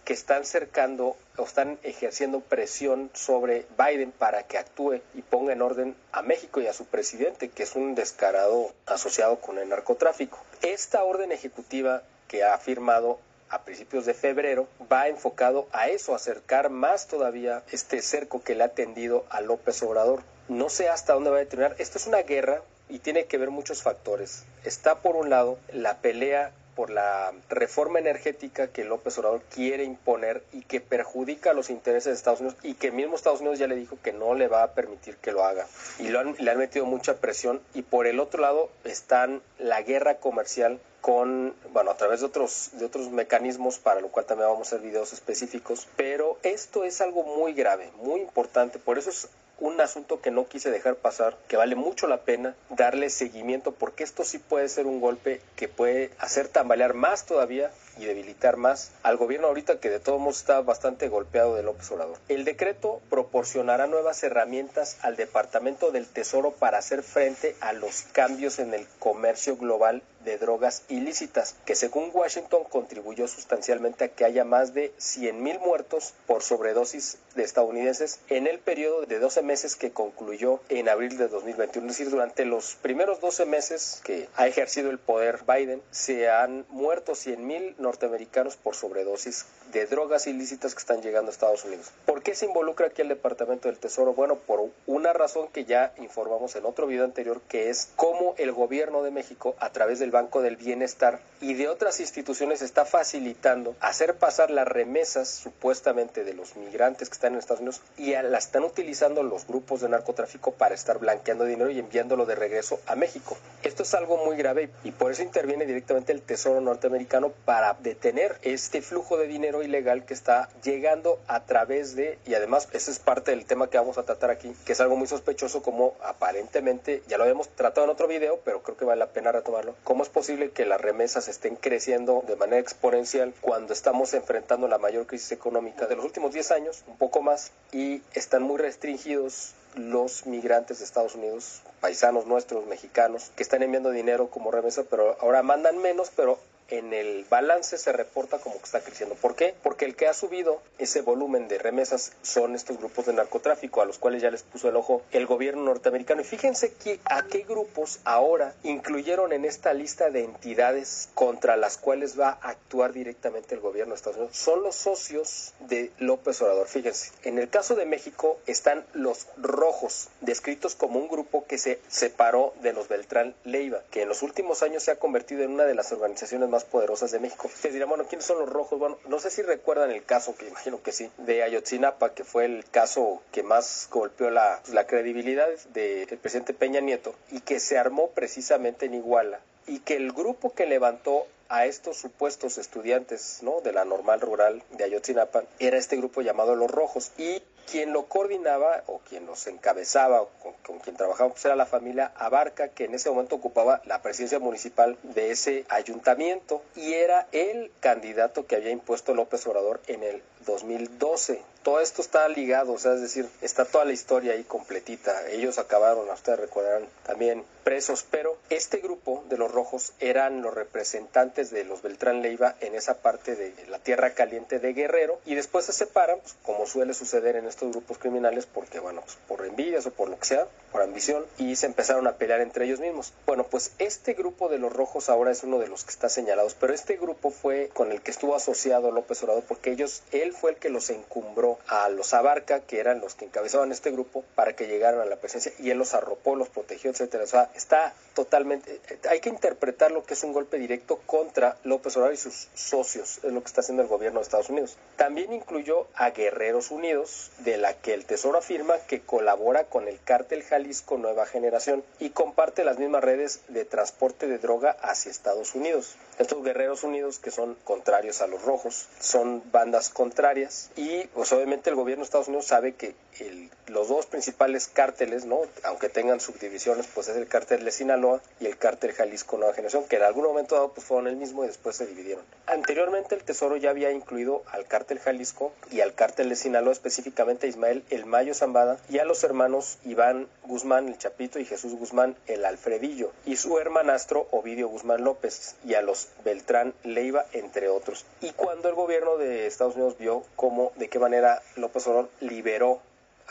que 0.05 0.13
están 0.13 0.45
cercando 0.45 1.15
o 1.37 1.43
están 1.43 1.79
ejerciendo 1.83 2.41
presión 2.41 3.09
sobre 3.13 3.65
Biden 3.77 4.11
para 4.11 4.43
que 4.43 4.57
actúe 4.57 5.01
y 5.13 5.21
ponga 5.21 5.53
en 5.53 5.61
orden 5.61 5.95
a 6.11 6.21
México 6.21 6.61
y 6.61 6.67
a 6.67 6.73
su 6.73 6.85
presidente, 6.85 7.49
que 7.49 7.63
es 7.63 7.75
un 7.75 7.95
descarado 7.95 8.71
asociado 8.85 9.39
con 9.39 9.57
el 9.59 9.69
narcotráfico. 9.69 10.37
Esta 10.61 11.03
orden 11.03 11.31
ejecutiva 11.31 12.03
que 12.27 12.43
ha 12.43 12.57
firmado 12.57 13.19
a 13.49 13.63
principios 13.63 14.05
de 14.05 14.15
febrero 14.15 14.67
va 14.91 15.07
enfocado 15.07 15.67
a 15.71 15.87
eso, 15.87 16.15
acercar 16.15 16.69
más 16.69 17.07
todavía 17.07 17.63
este 17.71 18.01
cerco 18.01 18.41
que 18.41 18.55
le 18.55 18.63
ha 18.63 18.69
tendido 18.69 19.25
a 19.29 19.41
López 19.41 19.81
Obrador. 19.83 20.23
No 20.47 20.69
sé 20.69 20.89
hasta 20.89 21.13
dónde 21.13 21.29
va 21.29 21.39
a 21.39 21.45
terminar. 21.45 21.75
Esto 21.77 21.99
es 21.99 22.07
una 22.07 22.23
guerra 22.23 22.61
y 22.89 22.99
tiene 22.99 23.25
que 23.25 23.37
ver 23.37 23.51
muchos 23.51 23.83
factores. 23.83 24.43
Está 24.63 24.99
por 24.99 25.15
un 25.15 25.29
lado 25.29 25.57
la 25.71 25.97
pelea 25.97 26.51
por 26.75 26.89
la 26.89 27.31
reforma 27.49 27.99
energética 27.99 28.67
que 28.67 28.83
López 28.83 29.17
Obrador 29.17 29.41
quiere 29.53 29.83
imponer 29.83 30.43
y 30.51 30.61
que 30.63 30.81
perjudica 30.81 31.53
los 31.53 31.69
intereses 31.69 32.05
de 32.05 32.13
Estados 32.13 32.41
Unidos 32.41 32.57
y 32.63 32.73
que 32.75 32.91
mismo 32.91 33.15
Estados 33.15 33.41
Unidos 33.41 33.59
ya 33.59 33.67
le 33.67 33.75
dijo 33.75 33.97
que 34.03 34.13
no 34.13 34.33
le 34.33 34.47
va 34.47 34.63
a 34.63 34.71
permitir 34.73 35.17
que 35.17 35.31
lo 35.31 35.43
haga. 35.43 35.67
Y 35.99 36.09
lo 36.09 36.23
le 36.23 36.51
han 36.51 36.57
metido 36.57 36.85
mucha 36.85 37.17
presión. 37.17 37.61
Y 37.73 37.81
por 37.83 38.07
el 38.07 38.19
otro 38.19 38.41
lado 38.41 38.69
están 38.83 39.41
la 39.59 39.81
guerra 39.81 40.15
comercial 40.15 40.79
con, 41.03 41.53
bueno, 41.73 41.91
a 41.91 41.97
través 41.97 42.21
de 42.21 42.27
otros, 42.27 42.69
de 42.73 42.85
otros 42.85 43.09
mecanismos, 43.09 43.77
para 43.77 43.99
lo 43.99 44.07
cual 44.07 44.25
también 44.25 44.49
vamos 44.49 44.71
a 44.71 44.77
hacer 44.77 44.87
videos 44.87 45.11
específicos, 45.11 45.85
pero 45.97 46.37
esto 46.43 46.85
es 46.85 47.01
algo 47.01 47.23
muy 47.23 47.51
grave, 47.51 47.91
muy 48.01 48.21
importante, 48.21 48.79
por 48.79 48.97
eso 48.97 49.09
es 49.09 49.27
un 49.63 49.79
asunto 49.79 50.19
que 50.19 50.29
no 50.29 50.45
quise 50.45 50.71
dejar 50.71 50.95
pasar, 50.95 51.37
que 51.47 51.55
vale 51.55 51.75
mucho 51.75 52.05
la 52.05 52.17
pena 52.23 52.53
darle 52.69 53.09
seguimiento, 53.09 53.71
porque 53.71 54.03
esto 54.03 54.25
sí 54.25 54.37
puede 54.37 54.67
ser 54.67 54.87
un 54.87 54.99
golpe 54.99 55.39
que 55.55 55.69
puede 55.69 56.11
hacer 56.19 56.49
tambalear 56.49 56.93
más 56.93 57.25
todavía 57.25 57.71
y 57.97 58.05
debilitar 58.05 58.57
más 58.57 58.91
al 59.03 59.17
gobierno 59.17 59.47
ahorita 59.47 59.79
que 59.79 59.89
de 59.89 59.99
todos 59.99 60.19
modos 60.19 60.37
está 60.37 60.61
bastante 60.61 61.09
golpeado 61.09 61.55
de 61.55 61.63
López 61.63 61.89
Obrador. 61.91 62.17
El 62.27 62.45
decreto 62.45 63.01
proporcionará 63.09 63.87
nuevas 63.87 64.23
herramientas 64.23 64.97
al 65.01 65.15
Departamento 65.15 65.91
del 65.91 66.07
Tesoro 66.07 66.51
para 66.51 66.77
hacer 66.77 67.03
frente 67.03 67.55
a 67.61 67.73
los 67.73 68.03
cambios 68.11 68.59
en 68.59 68.73
el 68.73 68.87
comercio 68.99 69.57
global 69.57 70.01
de 70.23 70.37
drogas 70.37 70.83
ilícitas, 70.87 71.55
que 71.65 71.75
según 71.75 72.09
Washington 72.13 72.63
contribuyó 72.69 73.27
sustancialmente 73.27 74.05
a 74.05 74.07
que 74.09 74.25
haya 74.25 74.45
más 74.45 74.73
de 74.73 74.93
100.000 74.97 75.59
muertos 75.59 76.13
por 76.27 76.41
sobredosis 76.43 77.17
de 77.35 77.43
estadounidenses 77.43 78.19
en 78.29 78.47
el 78.47 78.59
periodo 78.59 79.05
de 79.05 79.19
12 79.19 79.41
meses 79.41 79.75
que 79.75 79.91
concluyó 79.91 80.61
en 80.69 80.89
abril 80.89 81.17
de 81.17 81.27
2021. 81.27 81.87
Es 81.87 81.97
decir, 81.97 82.11
durante 82.11 82.45
los 82.45 82.75
primeros 82.75 83.19
12 83.19 83.45
meses 83.45 84.01
que 84.03 84.29
ha 84.35 84.47
ejercido 84.47 84.89
el 84.89 84.99
poder 84.99 85.41
Biden, 85.45 85.81
se 85.91 86.29
han 86.29 86.65
muerto 86.69 87.13
100.000 87.13 87.75
norteamericanos 87.83 88.55
por 88.55 88.75
sobredosis 88.75 89.45
de 89.71 89.85
drogas 89.85 90.25
ilícitas 90.25 90.73
que 90.73 90.79
están 90.79 91.01
llegando 91.01 91.29
a 91.29 91.33
Estados 91.33 91.63
Unidos. 91.65 91.91
¿Por 92.05 92.23
qué 92.23 92.33
se 92.33 92.47
involucra 92.47 92.87
aquí 92.87 93.03
el 93.03 93.09
Departamento 93.09 93.67
del 93.67 93.77
Tesoro? 93.77 94.13
Bueno, 94.13 94.35
por 94.35 94.69
una 94.87 95.13
razón 95.13 95.49
que 95.49 95.65
ya 95.65 95.93
informamos 95.97 96.55
en 96.55 96.65
otro 96.65 96.87
video 96.87 97.03
anterior, 97.03 97.41
que 97.47 97.69
es 97.69 97.89
cómo 97.95 98.33
el 98.37 98.51
gobierno 98.51 99.03
de 99.03 99.11
México, 99.11 99.55
a 99.59 99.69
través 99.71 99.99
del 99.99 100.09
Banco 100.09 100.41
del 100.41 100.57
Bienestar 100.57 101.19
y 101.41 101.53
de 101.53 101.67
otras 101.67 101.99
instituciones, 101.99 102.61
está 102.61 102.85
facilitando 102.85 103.75
hacer 103.79 104.15
pasar 104.15 104.49
las 104.49 104.67
remesas 104.67 105.27
supuestamente 105.29 106.23
de 106.23 106.33
los 106.33 106.55
migrantes 106.55 107.09
que 107.09 107.13
están 107.13 107.33
en 107.33 107.39
Estados 107.39 107.61
Unidos 107.61 107.81
y 107.97 108.11
la 108.11 108.37
están 108.37 108.63
utilizando 108.63 109.21
los 109.21 109.45
grupos 109.45 109.81
de 109.81 109.89
narcotráfico 109.89 110.51
para 110.51 110.75
estar 110.75 110.99
blanqueando 110.99 111.45
dinero 111.45 111.69
y 111.69 111.79
enviándolo 111.79 112.25
de 112.25 112.35
regreso 112.35 112.79
a 112.87 112.95
México. 112.95 113.37
Esto 113.63 113.83
es 113.83 113.93
algo 113.93 114.23
muy 114.25 114.37
grave 114.37 114.69
y 114.83 114.91
por 114.91 115.11
eso 115.11 115.23
interviene 115.23 115.65
directamente 115.65 116.11
el 116.11 116.21
Tesoro 116.21 116.61
norteamericano 116.61 117.31
para 117.45 117.72
detener 117.81 118.37
este 118.41 118.81
flujo 118.81 119.17
de 119.17 119.27
dinero 119.27 119.63
ilegal 119.63 120.05
que 120.05 120.13
está 120.13 120.49
llegando 120.63 121.19
a 121.27 121.45
través 121.45 121.95
de, 121.95 122.19
y 122.25 122.33
además 122.33 122.67
ese 122.73 122.91
es 122.91 122.99
parte 122.99 123.31
del 123.31 123.45
tema 123.45 123.69
que 123.69 123.77
vamos 123.77 123.97
a 123.97 124.03
tratar 124.03 124.29
aquí, 124.29 124.53
que 124.65 124.73
es 124.73 124.81
algo 124.81 124.95
muy 124.95 125.07
sospechoso 125.07 125.61
como 125.61 125.95
aparentemente, 126.03 127.03
ya 127.07 127.17
lo 127.17 127.23
habíamos 127.23 127.49
tratado 127.49 127.85
en 127.85 127.91
otro 127.91 128.07
video, 128.07 128.39
pero 128.43 128.61
creo 128.63 128.77
que 128.77 128.85
vale 128.85 128.99
la 128.99 129.07
pena 129.07 129.31
retomarlo, 129.31 129.75
cómo 129.83 130.03
es 130.03 130.09
posible 130.09 130.51
que 130.51 130.65
las 130.65 130.81
remesas 130.81 131.27
estén 131.27 131.55
creciendo 131.55 132.23
de 132.27 132.35
manera 132.35 132.59
exponencial 132.59 133.33
cuando 133.41 133.73
estamos 133.73 134.13
enfrentando 134.13 134.67
la 134.67 134.77
mayor 134.77 135.05
crisis 135.05 135.31
económica 135.31 135.87
de 135.87 135.95
los 135.95 136.05
últimos 136.05 136.33
10 136.33 136.51
años, 136.51 136.83
un 136.87 136.97
poco 136.97 137.21
más, 137.21 137.51
y 137.71 138.01
están 138.13 138.43
muy 138.43 138.57
restringidos 138.57 139.53
los 139.75 140.25
migrantes 140.25 140.79
de 140.79 140.85
Estados 140.85 141.15
Unidos, 141.15 141.61
paisanos 141.79 142.27
nuestros, 142.27 142.65
mexicanos, 142.65 143.31
que 143.35 143.43
están 143.43 143.63
enviando 143.63 143.89
dinero 143.89 144.27
como 144.29 144.51
remesa, 144.51 144.83
pero 144.89 145.17
ahora 145.19 145.41
mandan 145.43 145.79
menos, 145.79 146.11
pero 146.15 146.37
en 146.69 146.93
el 146.93 147.25
balance 147.29 147.77
se 147.77 147.91
reporta 147.91 148.39
como 148.39 148.57
que 148.57 148.63
está 148.63 148.81
creciendo. 148.81 149.15
¿Por 149.15 149.35
qué? 149.35 149.55
Porque 149.63 149.85
el 149.85 149.95
que 149.95 150.07
ha 150.07 150.13
subido 150.13 150.61
ese 150.77 151.01
volumen 151.01 151.47
de 151.47 151.57
remesas 151.57 152.13
son 152.21 152.55
estos 152.55 152.77
grupos 152.77 153.05
de 153.05 153.13
narcotráfico 153.13 153.81
a 153.81 153.85
los 153.85 153.97
cuales 153.97 154.21
ya 154.21 154.31
les 154.31 154.43
puso 154.43 154.69
el 154.69 154.75
ojo 154.75 155.01
el 155.11 155.25
gobierno 155.25 155.63
norteamericano. 155.63 156.21
Y 156.21 156.25
fíjense 156.25 156.73
que, 156.73 156.99
a 157.05 157.23
qué 157.23 157.39
grupos 157.39 157.99
ahora 158.03 158.53
incluyeron 158.63 159.33
en 159.33 159.45
esta 159.45 159.73
lista 159.73 160.09
de 160.09 160.23
entidades 160.23 161.09
contra 161.13 161.57
las 161.57 161.77
cuales 161.77 162.19
va 162.19 162.37
a 162.41 162.49
actuar 162.49 162.93
directamente 162.93 163.55
el 163.55 163.61
gobierno 163.61 163.93
de 163.93 163.97
Estados 163.97 164.17
Unidos. 164.17 164.37
Son 164.37 164.63
los 164.63 164.75
socios 164.75 165.53
de 165.59 165.91
López 165.99 166.41
Obrador. 166.41 166.67
Fíjense, 166.67 167.11
en 167.23 167.39
el 167.39 167.49
caso 167.49 167.75
de 167.75 167.85
México 167.85 168.39
están 168.47 168.85
los 168.93 169.27
rojos, 169.37 170.09
descritos 170.21 170.75
como 170.75 170.99
un 170.99 171.07
grupo 171.07 171.45
que 171.45 171.57
se 171.57 171.79
separó 171.87 172.53
de 172.61 172.73
los 172.73 172.87
Beltrán 172.87 173.35
Leiva, 173.43 173.81
que 173.91 174.01
en 174.01 174.09
los 174.09 174.21
últimos 174.21 174.63
años 174.63 174.83
se 174.83 174.91
ha 174.91 174.95
convertido 174.97 175.43
en 175.43 175.51
una 175.51 175.65
de 175.65 175.75
las 175.75 175.91
organizaciones 175.91 176.49
más 176.49 176.62
poderosas 176.65 177.11
de 177.11 177.19
México. 177.19 177.47
Ustedes 177.47 177.73
dirán, 177.73 177.89
bueno, 177.89 178.05
¿quiénes 178.05 178.25
son 178.25 178.39
los 178.39 178.49
rojos? 178.49 178.79
Bueno, 178.79 178.97
no 179.07 179.19
sé 179.19 179.29
si 179.29 179.41
recuerdan 179.41 179.91
el 179.91 180.03
caso, 180.03 180.35
que 180.35 180.47
imagino 180.47 180.81
que 180.81 180.91
sí, 180.91 181.09
de 181.17 181.43
Ayotzinapa, 181.43 182.13
que 182.13 182.23
fue 182.23 182.45
el 182.45 182.65
caso 182.69 183.21
que 183.31 183.43
más 183.43 183.87
golpeó 183.91 184.29
la, 184.29 184.61
la 184.71 184.87
credibilidad 184.87 185.47
del 185.73 186.17
presidente 186.17 186.53
Peña 186.53 186.81
Nieto 186.81 187.15
y 187.31 187.41
que 187.41 187.59
se 187.59 187.77
armó 187.77 188.09
precisamente 188.11 188.85
en 188.85 188.95
Iguala 188.95 189.39
y 189.67 189.79
que 189.79 189.95
el 189.95 190.11
grupo 190.11 190.53
que 190.53 190.65
levantó 190.65 191.25
a 191.49 191.65
estos 191.65 191.97
supuestos 191.97 192.57
estudiantes 192.57 193.39
¿no? 193.43 193.61
de 193.61 193.73
la 193.73 193.85
normal 193.85 194.21
rural 194.21 194.63
de 194.71 194.85
Ayotzinapa 194.85 195.43
era 195.59 195.77
este 195.77 195.97
grupo 195.97 196.21
llamado 196.21 196.55
Los 196.55 196.71
Rojos 196.71 197.11
y 197.17 197.43
quien 197.69 197.93
lo 197.93 198.05
coordinaba 198.05 198.83
o 198.87 198.99
quien 198.99 199.25
los 199.25 199.47
encabezaba 199.47 200.21
o 200.21 200.29
con, 200.63 200.79
quien 200.79 200.95
trabajaba 200.95 201.31
pues 201.31 201.45
era 201.45 201.55
la 201.55 201.65
familia 201.65 202.11
Abarca 202.15 202.69
que 202.69 202.85
en 202.85 202.93
ese 202.93 203.09
momento 203.09 203.35
ocupaba 203.35 203.81
la 203.85 204.01
presidencia 204.01 204.39
municipal 204.39 204.97
de 205.03 205.31
ese 205.31 205.65
ayuntamiento. 205.69 206.61
Y 206.75 206.93
era 206.93 207.27
el 207.31 207.71
candidato 207.79 208.45
que 208.45 208.55
había 208.55 208.71
impuesto 208.71 209.13
López 209.13 209.45
Obrador 209.47 209.81
en 209.87 210.03
el 210.03 210.21
2012 210.45 211.41
todo 211.63 211.79
esto 211.79 212.01
está 212.01 212.27
ligado, 212.27 212.73
o 212.73 212.77
sea, 212.77 212.93
es 212.93 213.01
decir, 213.01 213.27
está 213.41 213.65
toda 213.65 213.85
la 213.85 213.93
historia 213.93 214.33
ahí 214.33 214.43
completita. 214.43 215.29
Ellos 215.29 215.57
acabaron, 215.57 216.09
ustedes 216.09 216.39
recordarán, 216.39 216.87
también 217.05 217.43
presos, 217.63 218.05
pero 218.09 218.37
este 218.49 218.77
grupo 218.77 219.23
de 219.29 219.37
los 219.37 219.51
rojos 219.51 219.93
eran 219.99 220.41
los 220.41 220.53
representantes 220.53 221.49
de 221.51 221.63
los 221.63 221.81
Beltrán 221.81 222.21
Leiva 222.21 222.55
en 222.59 222.75
esa 222.75 222.95
parte 223.01 223.35
de 223.35 223.53
la 223.67 223.79
tierra 223.79 224.13
caliente 224.13 224.59
de 224.59 224.73
Guerrero 224.73 225.19
y 225.25 225.35
después 225.35 225.65
se 225.65 225.73
separan, 225.73 226.19
pues, 226.19 226.35
como 226.43 226.65
suele 226.67 226.93
suceder 226.93 227.37
en 227.37 227.47
estos 227.47 227.71
grupos 227.71 227.97
criminales, 227.97 228.45
porque, 228.45 228.79
bueno, 228.79 229.01
pues, 229.01 229.17
por 229.27 229.45
envidias 229.45 229.85
o 229.85 229.91
por 229.91 230.09
lo 230.09 230.19
que 230.19 230.25
sea, 230.25 230.47
por 230.71 230.81
ambición, 230.81 231.25
y 231.37 231.55
se 231.55 231.67
empezaron 231.67 232.07
a 232.07 232.17
pelear 232.17 232.41
entre 232.41 232.65
ellos 232.65 232.79
mismos. 232.79 233.13
Bueno, 233.25 233.45
pues 233.45 233.71
este 233.79 234.13
grupo 234.13 234.49
de 234.49 234.57
los 234.57 234.73
rojos 234.73 235.09
ahora 235.09 235.31
es 235.31 235.43
uno 235.43 235.59
de 235.59 235.67
los 235.67 235.83
que 235.83 235.91
está 235.91 236.09
señalados, 236.09 236.55
pero 236.59 236.73
este 236.73 236.97
grupo 236.97 237.31
fue 237.31 237.69
con 237.73 237.91
el 237.91 238.01
que 238.01 238.11
estuvo 238.11 238.35
asociado 238.35 238.91
López 238.91 239.21
Obrador 239.23 239.43
porque 239.47 239.71
ellos, 239.71 240.01
él 240.11 240.33
fue 240.33 240.51
el 240.51 240.57
que 240.57 240.69
los 240.69 240.89
encumbró 240.89 241.52
a 241.67 241.89
los 241.89 242.13
Abarca, 242.13 242.61
que 242.61 242.79
eran 242.79 243.01
los 243.01 243.15
que 243.15 243.25
encabezaban 243.25 243.71
este 243.71 243.91
grupo, 243.91 244.23
para 244.35 244.55
que 244.55 244.67
llegaran 244.67 245.01
a 245.01 245.05
la 245.05 245.17
presencia 245.17 245.51
y 245.59 245.69
él 245.69 245.77
los 245.77 245.93
arropó, 245.93 246.35
los 246.35 246.49
protegió, 246.49 246.91
etcétera. 246.91 247.23
O 247.23 247.27
sea, 247.27 247.49
está 247.55 247.93
totalmente, 248.13 248.79
hay 249.09 249.19
que 249.19 249.29
interpretar 249.29 249.91
lo 249.91 250.03
que 250.03 250.13
es 250.13 250.23
un 250.23 250.33
golpe 250.33 250.57
directo 250.57 250.97
contra 251.05 251.57
López 251.63 251.95
Obrador 251.97 252.13
y 252.13 252.17
sus 252.17 252.47
socios, 252.53 253.19
es 253.23 253.31
lo 253.31 253.41
que 253.41 253.47
está 253.47 253.61
haciendo 253.61 253.83
el 253.83 253.89
gobierno 253.89 254.19
de 254.19 254.23
Estados 254.23 254.49
Unidos. 254.49 254.77
También 254.97 255.33
incluyó 255.33 255.87
a 255.95 256.11
Guerreros 256.11 256.71
Unidos, 256.71 257.31
de 257.39 257.57
la 257.57 257.73
que 257.73 257.93
el 257.93 258.05
Tesoro 258.05 258.37
afirma 258.37 258.77
que 258.87 259.01
colabora 259.01 259.65
con 259.65 259.87
el 259.87 259.99
cártel 260.03 260.43
Jalisco 260.43 260.97
Nueva 260.97 261.25
Generación 261.25 261.83
y 261.99 262.11
comparte 262.11 262.63
las 262.63 262.77
mismas 262.77 263.03
redes 263.03 263.41
de 263.47 263.65
transporte 263.65 264.27
de 264.27 264.37
droga 264.37 264.77
hacia 264.81 265.11
Estados 265.11 265.55
Unidos. 265.55 265.95
Estos 266.19 266.43
Guerreros 266.43 266.83
Unidos, 266.83 267.19
que 267.19 267.31
son 267.31 267.55
contrarios 267.63 268.21
a 268.21 268.27
los 268.27 268.43
rojos, 268.43 268.87
son 268.99 269.43
bandas 269.51 269.89
contrarias 269.89 270.69
y 270.75 271.05
pues, 271.07 271.31
obviamente 271.43 271.69
el 271.69 271.75
gobierno 271.75 272.03
de 272.03 272.05
Estados 272.05 272.29
Unidos 272.29 272.45
sabe 272.47 272.75
que 272.75 272.95
el, 273.19 273.49
los 273.67 273.87
dos 273.87 274.05
principales 274.05 274.67
cárteles, 274.67 275.25
¿no? 275.25 275.41
aunque 275.63 275.89
tengan 275.89 276.19
subdivisiones, 276.19 276.87
pues 276.93 277.07
es 277.07 277.17
el 277.17 277.27
cártel 277.27 277.63
de 277.65 277.71
Sinaloa 277.71 278.21
y 278.39 278.45
el 278.45 278.57
cártel 278.57 278.93
Jalisco 278.93 279.37
Nueva 279.37 279.53
Generación, 279.53 279.85
que 279.85 279.97
en 279.97 280.03
algún 280.03 280.23
momento 280.23 280.55
dado 280.55 280.73
pues 280.73 280.85
fueron 280.85 281.07
el 281.07 281.15
mismo 281.15 281.43
y 281.43 281.47
después 281.47 281.75
se 281.75 281.85
dividieron. 281.85 282.23
Anteriormente 282.45 283.15
el 283.15 283.23
Tesoro 283.23 283.57
ya 283.57 283.69
había 283.69 283.91
incluido 283.91 284.43
al 284.51 284.65
cártel 284.65 284.99
Jalisco 284.99 285.53
y 285.71 285.81
al 285.81 285.93
cártel 285.93 286.29
de 286.29 286.35
Sinaloa, 286.35 286.73
específicamente 286.73 287.47
a 287.47 287.49
Ismael 287.49 287.83
El 287.89 288.05
Mayo 288.05 288.33
Zambada 288.33 288.77
y 288.89 288.99
a 288.99 289.05
los 289.05 289.23
hermanos 289.23 289.77
Iván 289.85 290.27
Guzmán 290.43 290.87
el 290.87 290.97
Chapito 290.97 291.39
y 291.39 291.45
Jesús 291.45 291.73
Guzmán 291.73 292.15
el 292.27 292.45
Alfredillo 292.45 293.11
y 293.25 293.37
su 293.37 293.59
hermanastro 293.59 294.27
Ovidio 294.31 294.67
Guzmán 294.67 295.03
López 295.03 295.55
y 295.65 295.73
a 295.75 295.81
los 295.81 296.09
Beltrán 296.23 296.73
Leiva, 296.83 297.25
entre 297.33 297.69
otros. 297.69 298.05
Y 298.21 298.31
cuando 298.31 298.69
el 298.69 298.75
gobierno 298.75 299.17
de 299.17 299.47
Estados 299.47 299.75
Unidos 299.75 299.97
vio 299.97 300.23
cómo, 300.35 300.71
de 300.75 300.89
qué 300.89 300.99
manera 300.99 301.41
López 301.55 301.85
Obrador 301.87 302.09
liberó 302.19 302.81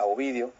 a 0.02 0.06
Ovidio, 0.06 0.52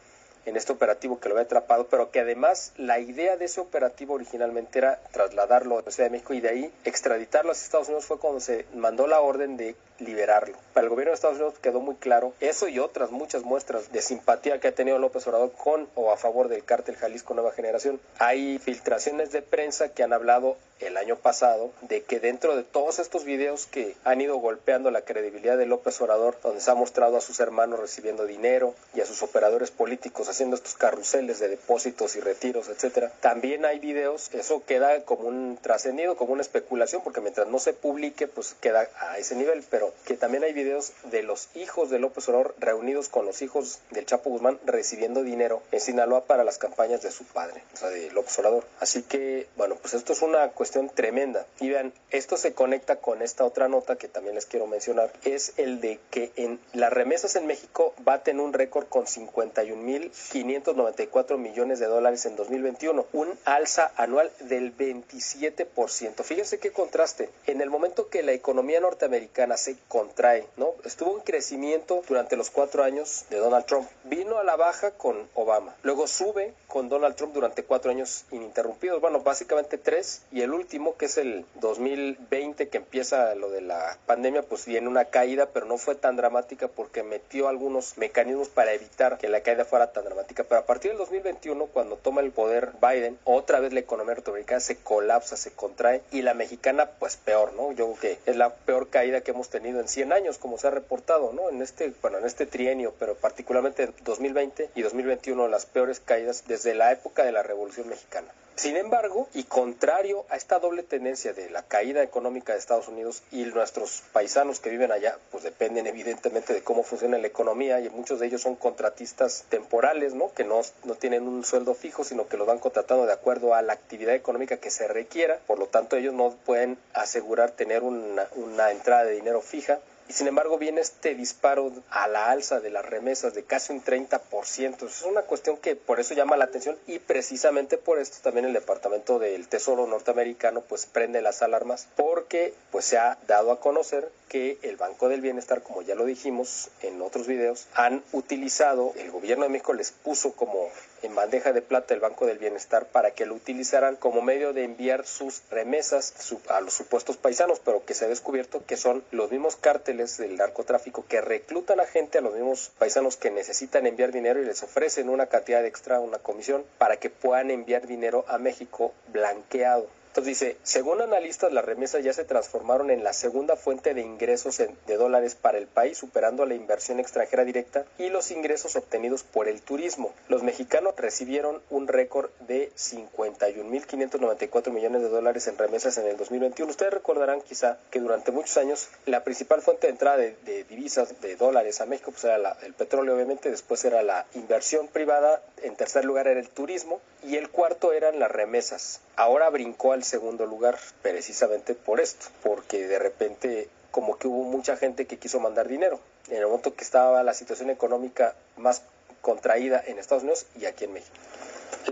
en 0.45 0.57
este 0.57 0.73
operativo 0.73 1.21
que 1.21 1.29
lo 1.29 1.35
había 1.35 1.45
atrapado, 1.45 1.87
pero 1.87 2.11
que 2.11 2.21
además 2.21 2.73
la 2.77 2.99
idea 2.99 3.37
de 3.37 3.45
ese 3.45 3.61
operativo 3.61 4.15
originalmente 4.15 4.79
era 4.79 4.99
trasladarlo 5.13 5.79
a 5.79 5.83
la 5.83 5.91
Ciudad 5.91 6.09
de 6.09 6.13
México 6.13 6.35
y 6.35 6.41
de 6.41 6.49
ahí 6.49 6.73
extraditarlo 6.85 7.51
a 7.51 7.53
Estados 7.55 7.89
Unidos 7.89 8.07
fue 8.07 8.19
cuando 8.19 8.41
se 8.41 8.67
mandó 8.75 9.07
la 9.07 9.21
orden 9.21 9.57
de 9.57 9.77
liberarlo. 9.99 10.57
Para 10.75 10.85
el 10.85 10.91
gobierno 10.91 11.11
de 11.11 11.17
Estados 11.17 11.37
Unidos 11.37 11.59
quedó 11.61 11.81
muy 11.81 11.97
claro 11.97 12.33
eso 12.41 12.69
y 12.69 12.79
otras 12.79 13.11
muchas 13.11 13.43
muestras 13.43 13.93
de 13.93 14.03
simpatía 14.03 14.59
que 14.59 14.69
ha 14.69 14.75
tenido 14.75 14.99
López 14.99 15.27
Obrador 15.27 15.53
con 15.53 15.89
o 15.95 16.13
a 16.13 16.17
favor 16.17 16.49
del 16.49 16.65
cártel 16.65 16.97
Jalisco 16.97 17.35
Nueva 17.35 17.53
Generación. 17.53 18.01
Hay 18.19 18.59
filtraciones 18.59 19.33
de 19.33 19.43
prensa 19.43 19.91
que 19.91 20.03
han 20.03 20.13
hablado 20.13 20.57
el 20.81 20.97
año 20.97 21.17
pasado 21.17 21.71
de 21.83 22.03
que 22.03 22.21
dentro 22.21 22.57
de 22.57 22.65
todos 22.65 22.99
estos 22.99 23.25
videos 23.25 23.67
que 23.67 23.95
han 24.05 24.21
ido 24.21 24.37
golpeando 24.37 24.91
la 24.91 25.03
credibilidad 25.03 25.57
de 25.57 25.67
López 25.67 26.01
Obrador, 26.01 26.37
donde 26.43 26.61
se 26.61 26.71
ha 26.71 26.75
mostrado 26.75 27.17
a 27.17 27.21
sus 27.21 27.41
hermanos 27.41 27.79
recibiendo 27.79 28.27
dinero 28.27 28.75
y 28.95 29.01
a 29.01 29.07
sus 29.07 29.23
operadores 29.23 29.71
políticos 29.71 30.29
haciendo 30.29 30.57
estos 30.57 30.75
carruseles 30.75 31.39
de 31.39 31.49
depósitos 31.49 32.17
y 32.17 32.21
retiros, 32.21 32.69
etcétera. 32.69 33.13
También 33.21 33.65
hay 33.65 33.79
videos, 33.79 34.33
eso 34.35 34.63
queda 34.65 35.05
como 35.05 35.29
un 35.29 35.59
trascendido, 35.61 36.17
como 36.17 36.33
una 36.33 36.43
especulación, 36.43 37.03
porque 37.03 37.21
mientras 37.21 37.47
no 37.49 37.59
se 37.59 37.73
publique, 37.73 38.27
pues 38.27 38.55
queda 38.61 38.89
a 39.01 39.19
ese 39.19 39.37
nivel, 39.37 39.65
pero 39.71 39.92
que 40.05 40.15
también 40.15 40.45
hay 40.45 40.53
videos 40.53 40.93
de 41.05 41.23
los 41.23 41.49
hijos 41.55 41.91
de 41.91 41.99
López 41.99 42.29
Obrador 42.29 42.55
reunidos 42.59 43.09
con 43.09 43.27
los 43.27 43.43
hijos 43.43 43.81
del 43.91 44.07
Chapo 44.07 44.31
Guzmán 44.31 44.59
recibiendo 44.65 45.23
dinero 45.23 45.63
en 45.73 45.81
Sinaloa 45.81 46.25
para 46.25 46.45
las 46.45 46.59
campañas 46.59 47.03
de 47.03 47.11
su 47.11 47.25
padre, 47.25 47.63
o 47.75 47.77
sea, 47.77 47.89
de 47.89 48.11
López 48.11 48.39
Obrador. 48.39 48.65
Así 48.81 49.03
que, 49.03 49.47
bueno, 49.57 49.77
pues 49.77 49.95
esto 49.95 50.13
es 50.13 50.23
una 50.23 50.49
cuestión 50.51 50.89
tremenda. 50.89 51.47
Y 51.61 51.71
vean, 51.71 51.93
esto 52.11 52.37
se 52.37 52.55
conecta 52.55 52.97
con 52.97 53.23
esta 53.23 53.45
otra 53.45 53.69
nota 53.69 53.97
que 53.97 54.09
también 54.09 54.35
les 54.35 54.47
quiero 54.47 54.67
mencionar, 54.67 55.13
es 55.25 55.53
el 55.57 55.81
de 55.81 56.01
que 56.11 56.33
en 56.37 56.59
las 56.73 56.93
remesas 56.93 57.37
en 57.37 57.47
México 57.47 57.95
baten 57.99 58.41
un 58.41 58.53
récord 58.53 58.87
con 58.87 59.07
51.594 59.07 61.39
millones 61.39 61.79
de 61.79 61.87
dólares 61.87 62.27
en 62.27 62.35
2021, 62.37 63.07
un 63.13 63.39
alza 63.45 63.93
anual 63.97 64.31
del 64.41 64.77
27%. 64.77 66.23
Fíjense 66.23 66.59
qué 66.59 66.73
contraste. 66.73 67.31
En 67.47 67.61
el 67.61 67.71
momento 67.71 68.09
que 68.09 68.23
la 68.23 68.33
economía 68.33 68.81
norteamericana 68.81 69.57
se 69.57 69.72
contrae, 69.89 70.47
¿no? 70.57 70.71
Estuvo 70.85 71.17
en 71.17 71.23
crecimiento 71.23 72.03
durante 72.09 72.37
los 72.37 72.51
cuatro 72.51 72.85
años 72.85 73.25
de 73.31 73.39
Donald 73.39 73.67
Trump. 73.67 73.89
Vino 74.05 74.39
a 74.39 74.45
la 74.45 74.57
baja 74.57 74.93
con 74.93 75.29
Obama. 75.35 75.75
Luego 75.83 76.07
sube 76.07 76.55
con 76.67 76.89
Donald 76.89 77.17
Trump 77.17 77.35
durante 77.35 77.63
cuatro 77.63 77.91
años 77.91 78.25
ininterrumpidos. 78.31 79.01
Bueno, 79.01 79.21
básicamente 79.21 79.79
tres. 79.79 80.23
Y 80.33 80.43
el 80.43 80.53
último, 80.53 80.97
que 80.97 81.07
es 81.07 81.19
el 81.19 81.45
2020, 81.61 82.69
que 82.69 82.79
empieza 82.79 83.35
lo 83.35 83.51
de 83.51 83.61
la 83.61 83.99
pandemia, 84.07 84.43
pues 84.43 84.67
viene 84.67 84.89
una 84.89 85.07
caída, 85.07 85.47
pero 85.47 85.67
no 85.67 85.79
fue 85.79 85.95
tan 85.95 86.17
dramática 86.17 86.69
porque 86.69 87.03
metió 87.03 87.49
algunos 87.49 87.99
mecanismos 87.99 88.49
para 88.49 88.73
evitar 88.73 89.19
que 89.19 89.29
la 89.29 89.43
caída 89.43 89.65
fuera 89.65 89.93
tan 89.93 90.05
dramática. 90.05 90.45
Pero 90.45 90.61
a 90.61 90.67
partir 90.67 90.91
del 90.91 90.99
2021, 90.99 91.67
cuando 91.67 91.97
toma 91.97 92.21
el 92.21 92.31
poder 92.31 92.73
Biden, 92.81 93.19
otra 93.25 93.61
vez 93.61 93.73
la 93.73 93.81
economía 93.81 94.15
norteamericana 94.15 94.61
se 94.61 94.77
colapsa, 94.77 95.37
se 95.37 95.53
contrae 95.53 96.03
y 96.11 96.23
la 96.23 96.35
mexicana, 96.35 96.91
pues 96.99 97.17
peor, 97.17 97.53
¿no? 97.55 97.73
Yo 97.73 97.93
creo 97.93 98.01
que 98.01 98.31
es 98.31 98.37
la 98.37 98.55
peor 98.55 98.89
caída 98.89 99.21
que 99.21 99.31
hemos 99.31 99.49
tenido 99.49 99.62
en 99.65 99.89
100 99.89 100.13
años, 100.13 100.39
como 100.39 100.59
se 100.59 100.67
ha 100.67 100.71
reportado, 100.71 101.33
¿no? 101.33 101.51
En 101.51 101.63
este, 101.63 101.93
bueno, 102.03 102.19
en 102.19 102.25
este 102.25 102.47
trienio, 102.47 102.95
pero 102.99 103.15
particularmente 103.15 103.85
en 103.85 103.95
2020 104.05 104.71
y 104.75 104.83
2021, 104.83 105.49
las 105.49 105.67
peores 105.67 106.01
caídas 106.01 106.45
desde 106.47 106.75
la 106.75 106.93
época 106.93 107.25
de 107.25 107.33
la 107.33 107.43
Revolución 107.43 107.89
Mexicana. 107.89 108.29
Sin 108.55 108.77
embargo, 108.77 109.29
y 109.35 109.45
contrario 109.45 110.27
a 110.29 110.37
esta 110.37 110.59
doble 110.59 110.83
tendencia 110.83 111.33
de 111.33 111.49
la 111.51 111.63
caída 111.63 112.03
económica 112.03 112.53
de 112.53 112.59
Estados 112.59 112.87
Unidos 112.87 113.23
y 113.33 113.45
nuestros 113.47 114.03
paisanos 114.13 114.61
que 114.61 114.71
viven 114.71 114.93
allá, 114.93 115.19
pues 115.31 115.43
dependen 115.43 115.87
evidentemente 115.87 116.53
de 116.53 116.63
cómo 116.63 116.83
funciona 116.83 117.19
la 117.19 117.27
economía 117.27 117.81
y 117.81 117.89
muchos 117.89 118.21
de 118.21 118.27
ellos 118.27 118.43
son 118.43 118.57
contratistas 118.57 119.45
temporales, 119.49 120.15
¿no? 120.15 120.33
Que 120.35 120.45
no, 120.45 120.61
no 120.85 120.95
tienen 120.95 121.27
un 121.27 121.45
sueldo 121.45 121.75
fijo, 121.75 122.05
sino 122.05 122.29
que 122.29 122.37
los 122.37 122.47
van 122.47 122.59
contratando 122.59 123.07
de 123.07 123.13
acuerdo 123.13 123.55
a 123.55 123.63
la 123.63 123.73
actividad 123.73 124.15
económica 124.15 124.59
que 124.59 124.71
se 124.71 124.87
requiera. 124.87 125.39
Por 125.47 125.59
lo 125.59 125.67
tanto, 125.67 125.97
ellos 125.97 126.15
no 126.15 126.31
pueden 126.45 126.79
asegurar 126.93 127.53
tener 127.53 127.83
una, 127.83 128.29
una 128.37 128.71
entrada 128.71 129.05
de 129.05 129.15
dinero 129.15 129.41
fija 129.41 129.81
y 130.09 130.13
sin 130.13 130.27
embargo 130.27 130.59
viene 130.59 130.81
este 130.81 131.15
disparo 131.15 131.73
a 131.91 132.09
la 132.09 132.31
alza 132.31 132.61
de 132.61 132.71
las 132.71 132.85
remesas 132.85 133.35
de 133.35 133.45
casi 133.45 133.73
un 133.73 133.83
30%. 133.83 134.87
Es 134.87 135.03
una 135.03 135.23
cuestión 135.23 135.57
que 135.57 135.77
por 135.77 136.01
eso 136.01 136.15
llama 136.15 136.37
la 136.37 136.45
atención 136.45 136.77
y 136.87 136.99
precisamente 136.99 137.79
por 137.79 137.99
esto 137.99 138.19
también 138.23 138.47
el 138.47 138.53
Departamento 138.53 139.19
del 139.19 139.49
Tesoro 139.49 139.87
norteamericano 139.87 140.63
pues 140.63 140.87
prende 140.87 141.23
las 141.23 141.43
alarmas 141.43 141.89
porque 141.97 142.55
pues 142.71 142.85
se 142.85 142.99
ha 142.99 143.19
dado 143.27 143.53
a 143.53 143.61
conocer 143.61 144.11
que 144.29 144.57
el 144.63 144.77
Banco 144.77 145.11
del 145.11 145.21
Bienestar, 145.21 145.63
como 145.63 145.83
ya 145.83 145.95
lo 145.95 146.07
dijimos 146.07 146.71
en 146.81 147.03
otros 147.03 147.27
videos, 147.27 147.67
han 147.75 148.03
utilizado, 148.13 148.95
el 148.97 149.11
gobierno 149.11 149.45
de 149.45 149.51
México 149.51 149.75
les 149.75 149.93
puso 149.93 150.33
como 150.33 150.71
en 151.03 151.15
bandeja 151.15 151.53
de 151.53 151.61
plata 151.61 151.93
el 151.93 152.01
Banco 152.01 152.25
del 152.25 152.39
Bienestar 152.39 152.87
para 152.87 153.11
que 153.11 153.27
lo 153.27 153.35
utilizaran 153.35 153.97
como 153.97 154.23
medio 154.23 154.55
de 154.55 154.65
enviar 154.65 155.07
sus 155.07 155.43
remesas 155.51 156.15
a 156.49 156.63
los 156.63 156.73
supuestos 156.73 157.19
paisanos, 157.19 157.61
pero 157.61 157.85
que 157.85 157.93
se 157.93 158.07
ha 158.07 158.09
descubierto 158.09 158.65
que 158.65 158.79
son 158.79 159.05
los 159.11 159.31
mismos 159.31 159.57
cárteles 159.57 159.92
del 159.97 160.37
narcotráfico 160.37 161.05
que 161.09 161.21
reclutan 161.21 161.81
a 161.81 161.87
gente, 161.87 162.19
a 162.19 162.21
los 162.21 162.35
mismos 162.35 162.71
paisanos 162.79 163.17
que 163.17 163.31
necesitan 163.31 163.87
enviar 163.87 164.13
dinero 164.13 164.41
y 164.41 164.45
les 164.45 164.63
ofrecen 164.63 165.09
una 165.09 165.27
cantidad 165.27 165.65
extra, 165.65 166.01
una 166.01 166.19
comisión, 166.19 166.65
para 166.79 166.97
que 166.97 167.11
puedan 167.11 167.51
enviar 167.51 167.87
dinero 167.87 168.25
a 168.29 168.39
México 168.39 168.93
blanqueado. 169.13 169.87
Entonces 170.13 170.41
dice, 170.41 170.57
según 170.63 171.01
analistas, 171.01 171.55
las 171.55 171.65
remesas 171.65 172.05
ya 172.05 172.13
se 172.13 172.25
transformaron 172.25 172.91
en 172.91 173.03
la 173.03 173.15
segunda 173.15 173.57
fuente 173.57 173.95
de 173.95 174.03
ingresos 174.03 174.59
de 174.59 174.97
dólares 174.99 175.35
para 175.35 175.57
el 175.57 175.67
país, 175.67 175.97
superando 175.97 176.45
la 176.45 176.53
inversión 176.53 177.01
extranjera 177.01 177.47
directa 177.47 177.87
y 177.97 178.11
los 178.11 178.31
ingresos 178.31 178.77
obtenidos 178.77 179.23
por 179.23 179.49
el 179.49 179.63
turismo. 179.63 180.13
Los 180.29 180.43
mexicanos 180.43 180.95
recibieron 180.99 181.63
un 181.71 181.89
récord 181.89 182.29
de 182.41 182.71
51.594 182.77 184.71
millones 184.71 185.01
de 185.01 185.09
dólares 185.09 185.47
en 185.47 185.57
remesas 185.57 185.97
en 185.97 186.07
el 186.07 186.19
2021. 186.19 186.71
Ustedes 186.71 186.93
recordarán 186.93 187.41
quizá 187.41 187.79
que 187.91 187.99
durante 187.99 188.33
muchos 188.33 188.59
años 188.59 188.91
la 189.07 189.25
principal 189.25 189.63
fuente 189.63 189.87
de 189.87 189.93
entrada 189.93 190.19
de, 190.19 190.65
divisas 190.69 191.23
de 191.23 191.37
dólares 191.37 191.81
a 191.81 191.87
México 191.87 192.11
pues 192.11 192.25
era 192.25 192.37
la, 192.37 192.55
el 192.65 192.75
petróleo, 192.75 193.15
obviamente, 193.15 193.51
después 193.51 193.83
era 193.87 194.03
la 194.03 194.27
inversión 194.35 194.89
privada, 194.89 195.41
en 195.63 195.75
tercer 195.75 196.05
lugar 196.05 196.27
era 196.27 196.39
el 196.39 196.51
turismo 196.51 197.01
y 197.25 197.37
el 197.37 197.49
cuarto 197.49 197.95
eran 197.95 198.19
las 198.19 198.31
remesas. 198.31 199.01
Ahora 199.17 199.49
brincó 199.49 199.93
al 199.93 200.02
segundo 200.05 200.47
lugar 200.47 200.79
precisamente 201.03 201.75
por 201.75 202.01
esto, 202.01 202.29
porque 202.43 202.87
de 202.87 202.99
repente 202.99 203.69
como 203.91 204.17
que 204.19 204.27
hubo 204.27 204.45
mucha 204.45 204.75
gente 204.77 205.07
que 205.07 205.19
quiso 205.19 205.39
mandar 205.39 205.69
dinero. 205.69 206.01
En 206.29 206.39
el 206.39 206.47
momento 206.47 206.75
que 206.75 206.85
estaba 206.85 207.23
la 207.23 207.35
situación 207.35 207.69
económica 207.71 208.35
más 208.57 208.83
contraída 209.21 209.83
en 209.87 209.99
Estados 209.99 210.23
Unidos 210.25 210.47
y 210.59 210.65
aquí 210.67 210.85
en 210.85 210.95
México. 210.95 211.15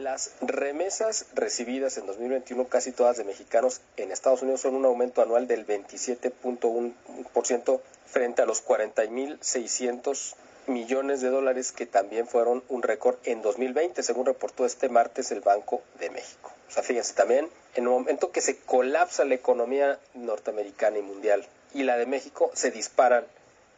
Las 0.01 0.33
remesas 0.41 1.27
recibidas 1.35 1.99
en 1.99 2.07
2021, 2.07 2.69
casi 2.69 2.93
todas 2.93 3.17
de 3.17 3.25
mexicanos 3.25 3.81
en 3.97 4.13
Estados 4.13 4.43
Unidos, 4.43 4.61
son 4.61 4.77
un 4.77 4.85
aumento 4.85 5.23
anual 5.23 5.49
del 5.49 5.67
27.1% 5.67 7.81
frente 8.07 8.43
a 8.43 8.47
los 8.47 8.65
40.600 8.65 10.35
millones 10.67 11.21
de 11.21 11.31
dólares 11.31 11.73
que 11.73 11.87
también 11.87 12.29
fueron 12.29 12.63
un 12.69 12.83
récord 12.83 13.17
en 13.25 13.43
2020, 13.43 14.03
según 14.03 14.27
reportó 14.27 14.65
este 14.65 14.89
martes 14.89 15.31
el 15.33 15.41
Banco 15.41 15.83
de 15.99 16.11
México. 16.11 16.53
O 16.69 16.73
sea, 16.73 16.83
fíjense, 16.83 17.15
también 17.15 17.49
en 17.75 17.85
el 17.85 17.91
momento 17.91 18.33
que 18.33 18.41
se 18.41 18.59
colapsa 18.59 19.25
la 19.25 19.35
economía 19.35 19.99
norteamericana 20.15 20.99
y 20.99 21.03
mundial 21.03 21.47
y 21.75 21.85
la 21.85 21.97
de 21.97 22.07
México, 22.07 22.51
se 22.55 22.71
disparan 22.71 23.25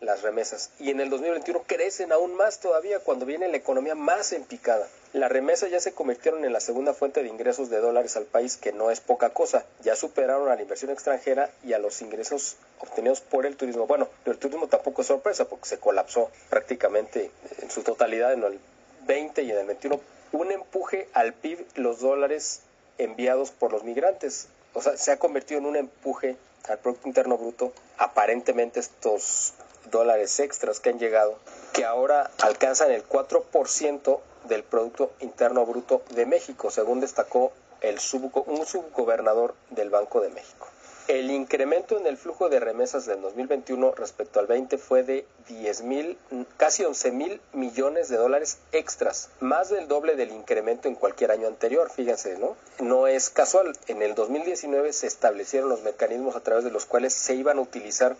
las 0.02 0.22
remesas. 0.22 0.70
Y 0.78 0.90
en 0.90 1.00
el 1.00 1.10
2021 1.10 1.62
crecen 1.66 2.12
aún 2.12 2.34
más 2.34 2.58
todavía 2.60 2.98
cuando 3.00 3.24
viene 3.24 3.48
la 3.48 3.56
economía 3.56 3.94
más 3.94 4.32
en 4.32 4.44
picada. 4.44 4.88
Las 5.12 5.30
remesas 5.30 5.70
ya 5.70 5.80
se 5.80 5.92
convirtieron 5.92 6.44
en 6.44 6.52
la 6.52 6.60
segunda 6.60 6.92
fuente 6.92 7.22
de 7.22 7.28
ingresos 7.28 7.70
de 7.70 7.78
dólares 7.78 8.16
al 8.16 8.24
país, 8.24 8.56
que 8.56 8.72
no 8.72 8.90
es 8.90 9.00
poca 9.00 9.30
cosa. 9.30 9.64
Ya 9.82 9.94
superaron 9.94 10.50
a 10.50 10.56
la 10.56 10.62
inversión 10.62 10.90
extranjera 10.90 11.50
y 11.64 11.72
a 11.72 11.78
los 11.78 12.02
ingresos 12.02 12.56
obtenidos 12.80 13.20
por 13.20 13.46
el 13.46 13.56
turismo. 13.56 13.86
Bueno, 13.86 14.08
el 14.24 14.38
turismo 14.38 14.66
tampoco 14.68 15.02
es 15.02 15.08
sorpresa 15.08 15.44
porque 15.44 15.68
se 15.68 15.78
colapsó 15.78 16.30
prácticamente 16.50 17.30
en 17.60 17.70
su 17.70 17.82
totalidad 17.82 18.32
en 18.32 18.42
el 18.42 18.58
20 19.06 19.42
y 19.42 19.50
en 19.50 19.58
el 19.58 19.66
21. 19.66 20.00
Un 20.32 20.50
empuje 20.50 21.08
al 21.12 21.34
PIB, 21.34 21.64
los 21.76 22.00
dólares 22.00 22.62
enviados 23.04 23.50
por 23.50 23.72
los 23.72 23.84
migrantes. 23.84 24.48
O 24.74 24.82
sea, 24.82 24.96
se 24.96 25.12
ha 25.12 25.18
convertido 25.18 25.60
en 25.60 25.66
un 25.66 25.76
empuje 25.76 26.36
al 26.68 26.78
Producto 26.78 27.08
Interno 27.08 27.36
Bruto. 27.36 27.72
Aparentemente 27.98 28.80
estos 28.80 29.54
dólares 29.90 30.38
extras 30.40 30.80
que 30.80 30.90
han 30.90 30.98
llegado 30.98 31.38
que 31.72 31.84
ahora 31.84 32.30
alcanzan 32.40 32.90
el 32.90 33.06
4% 33.06 34.20
del 34.44 34.62
Producto 34.62 35.12
Interno 35.20 35.64
Bruto 35.66 36.02
de 36.10 36.26
México, 36.26 36.70
según 36.70 37.00
destacó 37.00 37.52
el 37.80 37.98
un 38.46 38.66
subgobernador 38.66 39.54
del 39.70 39.90
Banco 39.90 40.20
de 40.20 40.28
México. 40.30 40.68
El 41.08 41.32
incremento 41.32 41.98
en 41.98 42.06
el 42.06 42.16
flujo 42.16 42.48
de 42.48 42.60
remesas 42.60 43.06
del 43.06 43.20
2021 43.20 43.92
respecto 43.92 44.38
al 44.38 44.46
20 44.46 44.78
fue 44.78 45.02
de 45.02 45.26
10 45.48 45.82
mil, 45.82 46.16
casi 46.56 46.84
11 46.84 47.10
mil 47.10 47.40
millones 47.52 48.08
de 48.08 48.16
dólares 48.16 48.58
extras, 48.70 49.28
más 49.40 49.68
del 49.68 49.88
doble 49.88 50.14
del 50.14 50.30
incremento 50.30 50.86
en 50.86 50.94
cualquier 50.94 51.32
año 51.32 51.48
anterior, 51.48 51.90
fíjense, 51.90 52.38
¿no? 52.38 52.56
No 52.78 53.08
es 53.08 53.30
casual, 53.30 53.76
en 53.88 54.00
el 54.00 54.14
2019 54.14 54.92
se 54.92 55.08
establecieron 55.08 55.68
los 55.68 55.82
mecanismos 55.82 56.36
a 56.36 56.40
través 56.40 56.62
de 56.62 56.70
los 56.70 56.86
cuales 56.86 57.12
se 57.12 57.34
iban 57.34 57.58
a 57.58 57.62
utilizar 57.62 58.16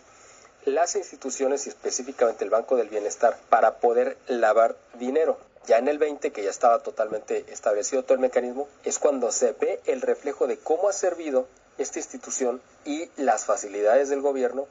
las 0.65 0.97
instituciones 0.97 1.67
y 1.67 1.71
específicamente 1.71 2.45
el 2.45 2.51
Banco 2.51 2.77
del 2.77 2.89
Bienestar 2.89 3.39
para 3.49 3.77
poder 3.79 4.17
lavar 4.27 4.75
dinero. 4.95 5.39
Ya 5.67 5.79
en 5.79 5.87
el 5.87 5.99
20, 5.99 6.33
que 6.33 6.43
ya 6.43 6.51
estaba 6.51 6.81
totalmente 6.83 7.45
establecido 7.49 8.03
todo 8.03 8.15
el 8.15 8.21
mecanismo, 8.21 8.69
es 8.85 8.99
cuando 8.99 9.31
se 9.31 9.53
ve 9.53 9.81
el 9.87 10.01
reflejo 10.01 10.49
de 10.49 10.59
cómo 10.59 10.89
ha 10.89 10.93
servido 10.93 11.47
esta 11.79 11.99
institución 11.99 12.61
y 12.85 13.09
las 13.17 13.45
facilidades 13.45 14.09
del 14.09 14.21
gobierno 14.21 14.67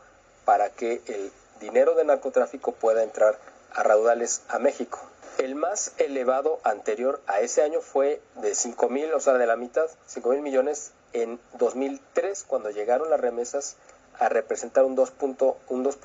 para 0.45 0.69
que 0.69 1.01
el 1.07 1.31
dinero 1.59 1.95
de 1.95 2.05
narcotráfico 2.05 2.71
pueda 2.71 3.03
entrar 3.03 3.37
a 3.73 3.83
raudales 3.83 4.41
a 4.49 4.59
México. 4.59 4.99
El 5.37 5.55
más 5.55 5.93
elevado 5.97 6.59
anterior 6.63 7.21
a 7.27 7.39
ese 7.39 7.61
año 7.61 7.81
fue 7.81 8.21
de 8.35 8.53
5 8.53 8.89
mil, 8.89 9.13
o 9.13 9.19
sea, 9.19 9.33
de 9.33 9.47
la 9.47 9.55
mitad, 9.55 9.87
5 10.07 10.29
mil 10.29 10.41
millones 10.41 10.91
en 11.13 11.39
2003, 11.57 12.43
cuando 12.43 12.69
llegaron 12.69 13.09
las 13.09 13.19
remesas 13.19 13.75
a 14.19 14.29
representar 14.29 14.83
un 14.83 14.95
2%, 14.95 15.55
un 15.69 15.83
2 15.83 15.97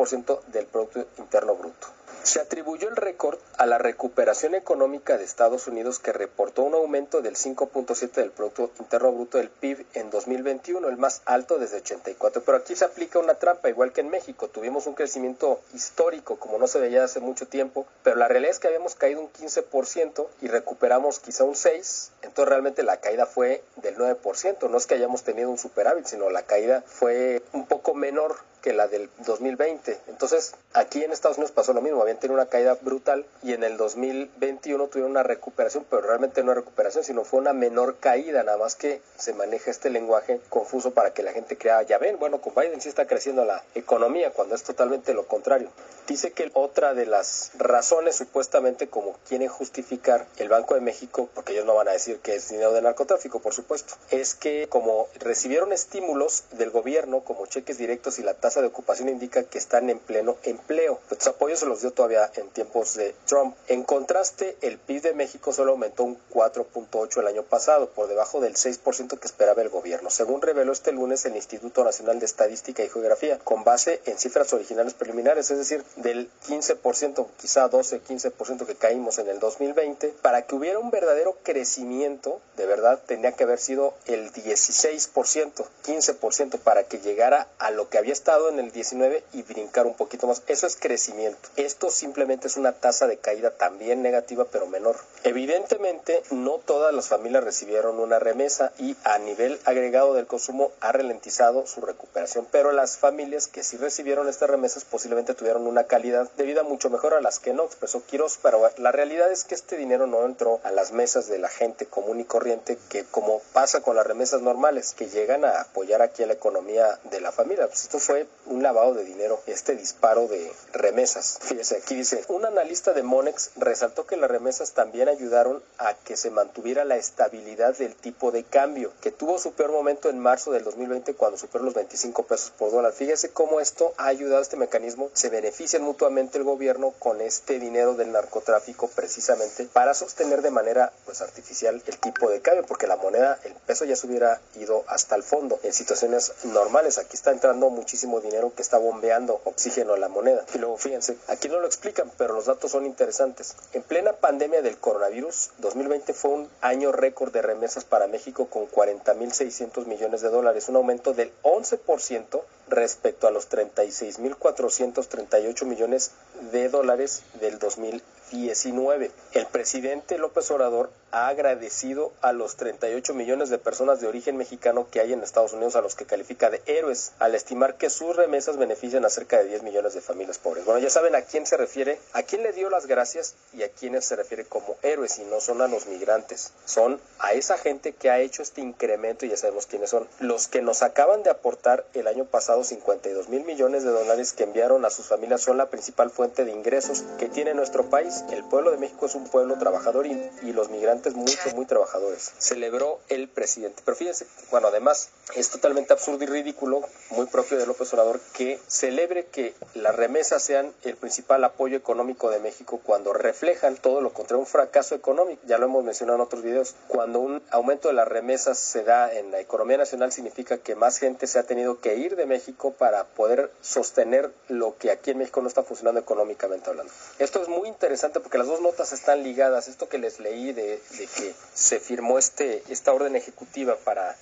del 0.46 0.66
Producto 0.66 1.06
Interno 1.18 1.54
Bruto. 1.54 1.88
Se 2.26 2.40
atribuyó 2.40 2.88
el 2.88 2.96
récord 2.96 3.38
a 3.56 3.66
la 3.66 3.78
recuperación 3.78 4.56
económica 4.56 5.16
de 5.16 5.22
Estados 5.22 5.68
Unidos 5.68 6.00
que 6.00 6.12
reportó 6.12 6.64
un 6.64 6.74
aumento 6.74 7.22
del 7.22 7.36
5.7 7.36 8.10
del 8.14 8.32
Producto 8.32 8.72
Interno 8.80 9.12
Bruto 9.12 9.38
del 9.38 9.48
PIB 9.48 9.86
en 9.94 10.10
2021, 10.10 10.88
el 10.88 10.96
más 10.96 11.22
alto 11.24 11.60
desde 11.60 11.76
84. 11.76 12.42
Pero 12.44 12.58
aquí 12.58 12.74
se 12.74 12.84
aplica 12.84 13.20
una 13.20 13.34
trampa, 13.34 13.68
igual 13.68 13.92
que 13.92 14.00
en 14.00 14.08
México. 14.08 14.48
Tuvimos 14.48 14.88
un 14.88 14.94
crecimiento 14.94 15.60
histórico 15.72 16.36
como 16.40 16.58
no 16.58 16.66
se 16.66 16.80
veía 16.80 17.04
hace 17.04 17.20
mucho 17.20 17.46
tiempo, 17.46 17.86
pero 18.02 18.16
la 18.16 18.26
realidad 18.26 18.50
es 18.50 18.58
que 18.58 18.66
habíamos 18.66 18.96
caído 18.96 19.20
un 19.20 19.32
15% 19.32 20.26
y 20.42 20.48
recuperamos 20.48 21.20
quizá 21.20 21.44
un 21.44 21.54
6%. 21.54 22.10
Entonces 22.22 22.48
realmente 22.48 22.82
la 22.82 22.96
caída 22.96 23.26
fue 23.26 23.62
del 23.76 23.96
9%. 23.96 24.68
No 24.68 24.78
es 24.78 24.86
que 24.88 24.94
hayamos 24.94 25.22
tenido 25.22 25.48
un 25.48 25.58
superávit, 25.58 26.06
sino 26.06 26.28
la 26.30 26.42
caída 26.42 26.82
fue 26.84 27.40
un 27.52 27.68
poco 27.68 27.94
menor 27.94 28.34
que 28.66 28.72
la 28.72 28.88
del 28.88 29.08
2020. 29.24 29.96
Entonces, 30.08 30.56
aquí 30.74 31.04
en 31.04 31.12
Estados 31.12 31.36
Unidos 31.36 31.52
pasó 31.52 31.72
lo 31.72 31.80
mismo, 31.80 32.02
habían 32.02 32.18
tenido 32.18 32.34
una 32.34 32.48
caída 32.48 32.74
brutal 32.74 33.24
y 33.44 33.52
en 33.52 33.62
el 33.62 33.76
2021 33.76 34.88
tuvieron 34.88 35.12
una 35.12 35.22
recuperación, 35.22 35.86
pero 35.88 36.02
realmente 36.02 36.42
no 36.42 36.52
recuperación, 36.52 37.04
sino 37.04 37.22
fue 37.22 37.38
una 37.38 37.52
menor 37.52 37.98
caída, 38.00 38.42
nada 38.42 38.58
más 38.58 38.74
que 38.74 39.00
se 39.16 39.34
maneja 39.34 39.70
este 39.70 39.88
lenguaje 39.88 40.40
confuso 40.48 40.90
para 40.90 41.14
que 41.14 41.22
la 41.22 41.32
gente 41.32 41.56
crea, 41.56 41.80
ya 41.82 41.98
ven, 41.98 42.18
bueno, 42.18 42.40
con 42.40 42.56
Biden 42.56 42.80
sí 42.80 42.88
está 42.88 43.06
creciendo 43.06 43.44
la 43.44 43.62
economía, 43.76 44.32
cuando 44.32 44.56
es 44.56 44.64
totalmente 44.64 45.14
lo 45.14 45.28
contrario. 45.28 45.70
Dice 46.08 46.32
que 46.32 46.50
otra 46.54 46.94
de 46.94 47.06
las 47.06 47.52
razones 47.58 48.16
supuestamente 48.16 48.88
como 48.88 49.16
quieren 49.28 49.48
justificar 49.48 50.26
el 50.38 50.48
Banco 50.48 50.74
de 50.74 50.80
México, 50.80 51.28
porque 51.34 51.52
ellos 51.52 51.66
no 51.66 51.74
van 51.74 51.88
a 51.88 51.92
decir 51.92 52.18
que 52.18 52.34
es 52.34 52.48
dinero 52.48 52.72
de 52.72 52.82
narcotráfico, 52.82 53.38
por 53.38 53.54
supuesto, 53.54 53.94
es 54.10 54.34
que 54.34 54.66
como 54.68 55.06
recibieron 55.20 55.72
estímulos 55.72 56.44
del 56.52 56.70
gobierno 56.70 57.20
como 57.20 57.46
cheques 57.46 57.78
directos 57.78 58.18
y 58.18 58.22
la 58.22 58.34
tasa 58.34 58.55
de 58.60 58.68
ocupación 58.68 59.08
indica 59.08 59.44
que 59.44 59.58
están 59.58 59.90
en 59.90 59.98
pleno 59.98 60.36
empleo. 60.42 61.00
Los 61.10 61.26
apoyos 61.26 61.60
se 61.60 61.66
los 61.66 61.80
dio 61.80 61.92
todavía 61.92 62.30
en 62.36 62.48
tiempos 62.50 62.94
de 62.94 63.14
Trump. 63.26 63.56
En 63.68 63.82
contraste, 63.82 64.56
el 64.60 64.78
PIB 64.78 65.02
de 65.02 65.14
México 65.14 65.52
solo 65.52 65.72
aumentó 65.72 66.04
un 66.04 66.18
4.8 66.32 67.20
el 67.20 67.26
año 67.26 67.42
pasado, 67.42 67.90
por 67.90 68.08
debajo 68.08 68.40
del 68.40 68.54
6% 68.54 69.18
que 69.18 69.26
esperaba 69.26 69.62
el 69.62 69.68
gobierno, 69.68 70.10
según 70.10 70.42
reveló 70.42 70.72
este 70.72 70.92
lunes 70.92 71.24
el 71.24 71.36
Instituto 71.36 71.84
Nacional 71.84 72.18
de 72.18 72.26
Estadística 72.26 72.82
y 72.82 72.88
Geografía, 72.88 73.38
con 73.38 73.64
base 73.64 74.00
en 74.06 74.18
cifras 74.18 74.52
originales 74.52 74.94
preliminares, 74.94 75.50
es 75.50 75.58
decir, 75.58 75.84
del 75.96 76.30
15%, 76.48 77.26
quizá 77.38 77.68
12, 77.68 78.02
15% 78.02 78.66
que 78.66 78.74
caímos 78.74 79.18
en 79.18 79.28
el 79.28 79.38
2020, 79.38 80.14
para 80.22 80.42
que 80.42 80.54
hubiera 80.54 80.78
un 80.78 80.90
verdadero 80.90 81.36
crecimiento, 81.42 82.40
de 82.56 82.66
verdad, 82.66 83.00
tenía 83.06 83.32
que 83.32 83.44
haber 83.44 83.58
sido 83.58 83.94
el 84.06 84.32
16%, 84.32 85.64
15% 85.84 86.58
para 86.58 86.84
que 86.84 86.98
llegara 86.98 87.48
a 87.58 87.70
lo 87.70 87.88
que 87.88 87.98
había 87.98 88.12
estado 88.12 88.45
en 88.48 88.58
el 88.58 88.72
19 88.72 89.22
y 89.32 89.42
brincar 89.42 89.86
un 89.86 89.94
poquito 89.94 90.26
más. 90.26 90.42
Eso 90.46 90.66
es 90.66 90.76
crecimiento. 90.76 91.48
Esto 91.56 91.90
simplemente 91.90 92.46
es 92.46 92.56
una 92.56 92.72
tasa 92.72 93.06
de 93.06 93.18
caída 93.18 93.50
también 93.50 94.02
negativa, 94.02 94.46
pero 94.50 94.66
menor. 94.66 94.96
Evidentemente, 95.24 96.22
no 96.30 96.58
todas 96.58 96.94
las 96.94 97.08
familias 97.08 97.44
recibieron 97.44 97.98
una 97.98 98.18
remesa 98.18 98.72
y 98.78 98.96
a 99.04 99.18
nivel 99.18 99.58
agregado 99.64 100.14
del 100.14 100.26
consumo 100.26 100.72
ha 100.80 100.92
ralentizado 100.92 101.66
su 101.66 101.80
recuperación, 101.80 102.46
pero 102.50 102.72
las 102.72 102.96
familias 102.98 103.48
que 103.48 103.62
sí 103.62 103.76
recibieron 103.76 104.28
estas 104.28 104.50
remesas 104.50 104.84
posiblemente 104.84 105.34
tuvieron 105.34 105.66
una 105.66 105.84
calidad 105.84 106.30
de 106.32 106.44
vida 106.44 106.62
mucho 106.62 106.90
mejor 106.90 107.14
a 107.14 107.20
las 107.20 107.38
que 107.38 107.52
no, 107.52 107.64
expresó 107.64 108.02
Quiroz, 108.04 108.38
pero 108.42 108.70
la 108.78 108.92
realidad 108.92 109.30
es 109.30 109.44
que 109.44 109.54
este 109.54 109.76
dinero 109.76 110.06
no 110.06 110.24
entró 110.24 110.60
a 110.64 110.70
las 110.70 110.92
mesas 110.92 111.28
de 111.28 111.38
la 111.38 111.48
gente 111.48 111.86
común 111.86 112.20
y 112.20 112.24
corriente 112.24 112.78
que 112.88 113.04
como 113.04 113.40
pasa 113.52 113.80
con 113.80 113.96
las 113.96 114.06
remesas 114.06 114.42
normales, 114.42 114.94
que 114.94 115.08
llegan 115.08 115.44
a 115.44 115.60
apoyar 115.60 116.02
aquí 116.02 116.22
a 116.22 116.26
la 116.26 116.34
economía 116.34 116.98
de 117.04 117.20
la 117.20 117.32
familia. 117.32 117.66
Pues 117.66 117.82
esto 117.82 117.98
fue 117.98 118.26
un 118.46 118.62
lavado 118.62 118.94
de 118.94 119.04
dinero, 119.04 119.40
este 119.46 119.74
disparo 119.74 120.28
de 120.28 120.52
remesas. 120.72 121.38
Fíjese, 121.40 121.78
aquí 121.78 121.94
dice, 121.94 122.24
un 122.28 122.44
analista 122.44 122.92
de 122.92 123.02
Monex 123.02 123.50
resaltó 123.56 124.06
que 124.06 124.16
las 124.16 124.30
remesas 124.30 124.72
también 124.72 125.08
ayudaron 125.08 125.62
a 125.78 125.94
que 125.94 126.16
se 126.16 126.30
mantuviera 126.30 126.84
la 126.84 126.96
estabilidad 126.96 127.76
del 127.76 127.94
tipo 127.94 128.30
de 128.30 128.44
cambio, 128.44 128.92
que 129.00 129.10
tuvo 129.10 129.38
su 129.38 129.52
peor 129.52 129.72
momento 129.72 130.08
en 130.08 130.18
marzo 130.18 130.52
del 130.52 130.64
2020 130.64 131.14
cuando 131.14 131.38
superó 131.38 131.64
los 131.64 131.74
25 131.74 132.22
pesos 132.24 132.52
por 132.56 132.70
dólar. 132.70 132.92
Fíjese 132.92 133.30
cómo 133.30 133.60
esto 133.60 133.94
ha 133.96 134.06
ayudado 134.06 134.38
a 134.38 134.42
este 134.42 134.56
mecanismo, 134.56 135.10
se 135.12 135.28
beneficia 135.28 135.80
mutuamente 135.80 136.38
el 136.38 136.44
gobierno 136.44 136.92
con 136.98 137.20
este 137.20 137.58
dinero 137.58 137.94
del 137.94 138.12
narcotráfico 138.12 138.88
precisamente 138.88 139.68
para 139.72 139.94
sostener 139.94 140.42
de 140.42 140.50
manera 140.50 140.92
pues 141.04 141.20
artificial 141.20 141.82
el 141.86 141.98
tipo 141.98 142.30
de 142.30 142.40
cambio, 142.40 142.64
porque 142.66 142.86
la 142.86 142.96
moneda, 142.96 143.38
el 143.44 143.54
peso 143.54 143.84
ya 143.84 143.96
se 143.96 144.06
hubiera 144.06 144.40
ido 144.56 144.84
hasta 144.88 145.16
el 145.16 145.22
fondo 145.22 145.58
en 145.62 145.72
situaciones 145.72 146.32
normales. 146.44 146.98
Aquí 146.98 147.16
está 147.16 147.32
entrando 147.32 147.70
muchísimo 147.70 148.15
dinero 148.20 148.52
que 148.54 148.62
está 148.62 148.78
bombeando 148.78 149.40
oxígeno 149.44 149.94
a 149.94 149.98
la 149.98 150.08
moneda. 150.08 150.44
Y 150.54 150.58
luego 150.58 150.76
fíjense, 150.76 151.16
aquí 151.28 151.48
no 151.48 151.60
lo 151.60 151.66
explican, 151.66 152.10
pero 152.16 152.34
los 152.34 152.46
datos 152.46 152.70
son 152.70 152.86
interesantes. 152.86 153.56
En 153.72 153.82
plena 153.82 154.12
pandemia 154.12 154.62
del 154.62 154.78
coronavirus, 154.78 155.50
2020 155.58 156.14
fue 156.14 156.30
un 156.30 156.48
año 156.60 156.92
récord 156.92 157.32
de 157.32 157.42
remesas 157.42 157.82
para 157.84 158.06
México 158.06 158.46
con 158.46 158.70
40.600 158.70 159.86
millones 159.86 160.20
de 160.20 160.30
dólares, 160.30 160.68
un 160.68 160.76
aumento 160.76 161.12
del 161.12 161.32
11% 161.42 162.42
respecto 162.68 163.26
a 163.26 163.30
los 163.30 163.50
36.438 163.50 165.64
millones 165.64 166.12
de 166.52 166.68
dólares 166.68 167.22
del 167.40 167.58
2019. 167.58 169.10
El 169.32 169.46
presidente 169.46 170.18
López 170.18 170.50
Obrador 170.50 170.90
ha 171.12 171.28
agradecido 171.28 172.12
a 172.20 172.32
los 172.32 172.56
38 172.56 173.14
millones 173.14 173.48
de 173.48 173.58
personas 173.58 174.00
de 174.00 174.06
origen 174.06 174.36
mexicano 174.36 174.88
que 174.90 175.00
hay 175.00 175.12
en 175.12 175.22
Estados 175.22 175.52
Unidos 175.52 175.76
a 175.76 175.80
los 175.80 175.94
que 175.94 176.04
califica 176.04 176.50
de 176.50 176.60
héroes, 176.66 177.12
al 177.18 177.34
estimar 177.34 177.76
que 177.76 177.90
sus 177.90 178.14
remesas 178.14 178.56
benefician 178.56 179.04
a 179.04 179.10
cerca 179.10 179.38
de 179.38 179.48
10 179.48 179.62
millones 179.62 179.94
de 179.94 180.00
familias 180.00 180.38
pobres. 180.38 180.64
Bueno, 180.64 180.80
ya 180.80 180.90
saben 180.90 181.14
a 181.14 181.22
quién 181.22 181.46
se 181.46 181.56
refiere, 181.56 181.98
a 182.12 182.22
quién 182.22 182.42
le 182.42 182.52
dio 182.52 182.68
las 182.68 182.86
gracias 182.86 183.34
y 183.54 183.62
a 183.62 183.70
quiénes 183.70 184.04
se 184.04 184.16
refiere 184.16 184.44
como 184.44 184.76
héroes 184.82 185.18
y 185.18 185.24
no 185.24 185.40
son 185.40 185.62
a 185.62 185.68
los 185.68 185.86
migrantes, 185.86 186.52
son 186.64 187.00
a 187.18 187.32
esa 187.32 187.56
gente 187.56 187.92
que 187.92 188.10
ha 188.10 188.20
hecho 188.20 188.42
este 188.42 188.60
incremento 188.60 189.24
y 189.24 189.30
ya 189.30 189.36
sabemos 189.36 189.66
quiénes 189.66 189.90
son. 189.90 190.06
Los 190.20 190.48
que 190.48 190.60
nos 190.60 190.82
acaban 190.82 191.22
de 191.22 191.30
aportar 191.30 191.86
el 191.94 192.08
año 192.08 192.24
pasado 192.24 192.64
52 192.64 193.28
mil 193.28 193.44
millones 193.44 193.84
de 193.84 193.90
dólares 193.90 194.32
que 194.32 194.44
enviaron 194.44 194.84
a 194.84 194.90
sus 194.90 195.06
familias 195.06 195.40
son 195.40 195.56
la 195.56 195.70
principal 195.70 196.10
fuente 196.10 196.25
de 196.34 196.50
ingresos 196.50 197.04
que 197.18 197.28
tiene 197.28 197.54
nuestro 197.54 197.88
país. 197.88 198.24
El 198.30 198.44
pueblo 198.44 198.70
de 198.72 198.78
México 198.78 199.06
es 199.06 199.14
un 199.14 199.28
pueblo 199.28 199.58
trabajador 199.58 200.06
y, 200.06 200.30
y 200.42 200.52
los 200.52 200.70
migrantes 200.70 201.14
muy, 201.14 201.32
muy 201.54 201.66
trabajadores. 201.66 202.32
Celebró 202.38 202.98
el 203.08 203.28
presidente. 203.28 203.82
Pero 203.84 203.96
fíjense, 203.96 204.26
bueno, 204.50 204.68
además 204.68 205.10
es 205.34 205.50
totalmente 205.50 205.92
absurdo 205.92 206.24
y 206.24 206.26
ridículo, 206.26 206.82
muy 207.10 207.26
propio 207.26 207.58
de 207.58 207.66
López 207.66 207.92
Obrador, 207.92 208.20
que 208.32 208.58
celebre 208.66 209.26
que 209.26 209.54
las 209.74 209.94
remesas 209.94 210.42
sean 210.42 210.72
el 210.82 210.96
principal 210.96 211.44
apoyo 211.44 211.76
económico 211.76 212.30
de 212.30 212.40
México 212.40 212.80
cuando 212.82 213.12
reflejan 213.12 213.76
todo 213.76 214.00
lo 214.00 214.12
contrario, 214.12 214.40
un 214.40 214.46
fracaso 214.46 214.94
económico. 214.94 215.42
Ya 215.46 215.58
lo 215.58 215.66
hemos 215.66 215.84
mencionado 215.84 216.16
en 216.16 216.22
otros 216.22 216.42
videos. 216.42 216.74
Cuando 216.88 217.20
un 217.20 217.42
aumento 217.50 217.88
de 217.88 217.94
las 217.94 218.08
remesas 218.08 218.58
se 218.58 218.82
da 218.82 219.12
en 219.12 219.30
la 219.30 219.40
economía 219.40 219.76
nacional 219.76 220.12
significa 220.12 220.58
que 220.58 220.74
más 220.74 220.98
gente 220.98 221.26
se 221.26 221.38
ha 221.38 221.44
tenido 221.44 221.80
que 221.80 221.96
ir 221.96 222.16
de 222.16 222.26
México 222.26 222.72
para 222.72 223.04
poder 223.04 223.50
sostener 223.60 224.30
lo 224.48 224.76
que 224.76 224.90
aquí 224.90 225.10
en 225.10 225.18
México 225.18 225.40
no 225.40 225.48
está 225.48 225.62
funcionando 225.62 226.00
económicamente 226.16 226.70
hablando. 226.70 226.92
Esto 227.18 227.42
es 227.42 227.48
muy 227.48 227.68
interesante 227.68 228.20
porque 228.20 228.38
las 228.38 228.46
dos 228.46 228.60
notas 228.62 228.92
están 228.92 229.22
ligadas. 229.22 229.68
Esto 229.68 229.88
que 229.88 229.98
les 229.98 230.18
leí 230.18 230.52
de, 230.52 230.80
que 230.98 231.34
se 231.54 231.78
firmó 231.78 232.18
este, 232.18 232.62
esta 232.70 232.92
orden 232.92 233.16
ejecutiva 233.16 233.76
para 233.84 234.16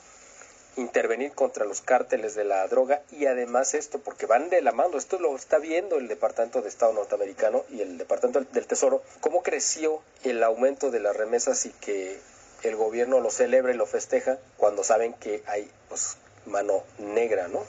intervenir 0.77 1.33
contra 1.33 1.65
los 1.65 1.81
cárteles 1.81 2.35
de 2.35 2.43
la 2.43 2.67
droga 2.67 3.01
y 3.13 3.27
además 3.27 3.75
esto, 3.75 4.01
porque 4.01 4.27
van 4.27 4.51
de 4.51 4.61
la 4.61 4.73
mano, 4.73 4.99
esto 4.99 5.21
lo 5.21 5.37
está 5.37 5.59
viendo 5.59 5.99
el 5.99 6.09
Departamento 6.09 6.63
de 6.63 6.69
Estado 6.69 6.93
norteamericano 6.93 7.65
y 7.71 7.81
el 7.81 7.97
Departamento 7.97 8.41
del 8.53 8.67
Tesoro, 8.67 9.01
cómo 9.21 9.45
creció 9.45 10.03
el 10.25 10.43
aumento 10.43 10.91
de 10.91 10.99
las 10.99 11.17
remesas 11.17 11.65
y 11.67 11.71
que 11.71 12.19
el 12.65 12.75
gobierno 12.75 13.21
lo 13.21 13.31
celebra 13.31 13.73
y 13.73 13.77
lo 13.77 13.87
festeja 13.87 14.39
cuando 14.57 14.83
saben 14.83 15.15
que 15.15 15.45
hay 15.47 15.71
pues, 15.89 16.17
mano 16.47 16.83
negra, 16.99 17.47
¿no? 17.47 17.63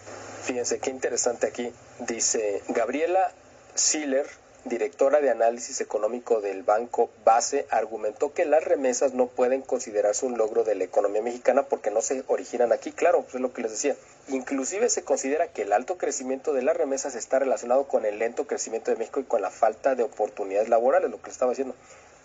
Fíjense 0.43 0.79
qué 0.79 0.89
interesante 0.89 1.45
aquí. 1.45 1.71
Dice 1.99 2.63
Gabriela 2.69 3.31
Siller, 3.75 4.25
directora 4.63 5.21
de 5.21 5.29
análisis 5.29 5.81
económico 5.81 6.41
del 6.41 6.63
Banco 6.63 7.09
Base, 7.23 7.67
argumentó 7.69 8.33
que 8.33 8.45
las 8.45 8.63
remesas 8.63 9.13
no 9.13 9.27
pueden 9.27 9.61
considerarse 9.61 10.25
un 10.25 10.37
logro 10.37 10.63
de 10.63 10.75
la 10.75 10.85
economía 10.85 11.21
mexicana 11.21 11.63
porque 11.63 11.91
no 11.91 12.01
se 12.01 12.23
originan 12.27 12.71
aquí. 12.71 12.91
Claro, 12.91 13.21
pues 13.23 13.35
es 13.35 13.41
lo 13.41 13.53
que 13.53 13.61
les 13.61 13.71
decía. 13.71 13.95
Inclusive 14.29 14.89
se 14.89 15.03
considera 15.03 15.49
que 15.49 15.63
el 15.63 15.73
alto 15.73 15.97
crecimiento 15.97 16.53
de 16.53 16.63
las 16.63 16.77
remesas 16.77 17.15
está 17.15 17.37
relacionado 17.37 17.87
con 17.87 18.05
el 18.05 18.17
lento 18.17 18.47
crecimiento 18.47 18.91
de 18.91 18.97
México 18.97 19.19
y 19.19 19.25
con 19.25 19.41
la 19.41 19.51
falta 19.51 19.93
de 19.93 20.03
oportunidades 20.03 20.69
laborales, 20.69 21.11
lo 21.11 21.17
que 21.17 21.27
les 21.27 21.33
estaba 21.33 21.51
diciendo 21.51 21.75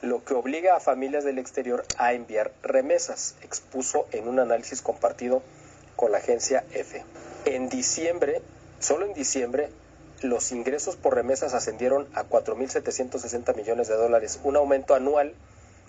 lo 0.02 0.24
que 0.24 0.32
obliga 0.32 0.76
a 0.76 0.80
familias 0.80 1.24
del 1.24 1.38
exterior 1.38 1.84
a 1.98 2.14
enviar 2.14 2.52
remesas, 2.62 3.34
expuso 3.42 4.06
en 4.12 4.28
un 4.28 4.38
análisis 4.38 4.80
compartido 4.80 5.42
con 5.94 6.12
la 6.12 6.18
agencia 6.18 6.64
EFE. 6.72 7.04
En 7.44 7.68
diciembre, 7.68 8.40
solo 8.78 9.04
en 9.04 9.12
diciembre, 9.12 9.68
los 10.22 10.52
ingresos 10.52 10.96
por 10.96 11.14
remesas 11.14 11.54
ascendieron 11.54 12.08
a 12.14 12.24
4.760 12.24 13.56
millones 13.56 13.88
de 13.88 13.94
dólares, 13.96 14.40
un 14.44 14.56
aumento 14.56 14.94
anual 14.94 15.34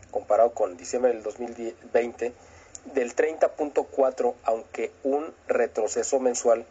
comparado 0.09 0.53
con 0.53 0.77
diciembre 0.77 1.13
del 1.13 1.23
2020 1.23 2.33
del 2.93 3.15
30.4, 3.15 4.33
aunque 4.43 4.91
un 5.03 5.33
retroceso 5.47 6.19
mensual. 6.19 6.65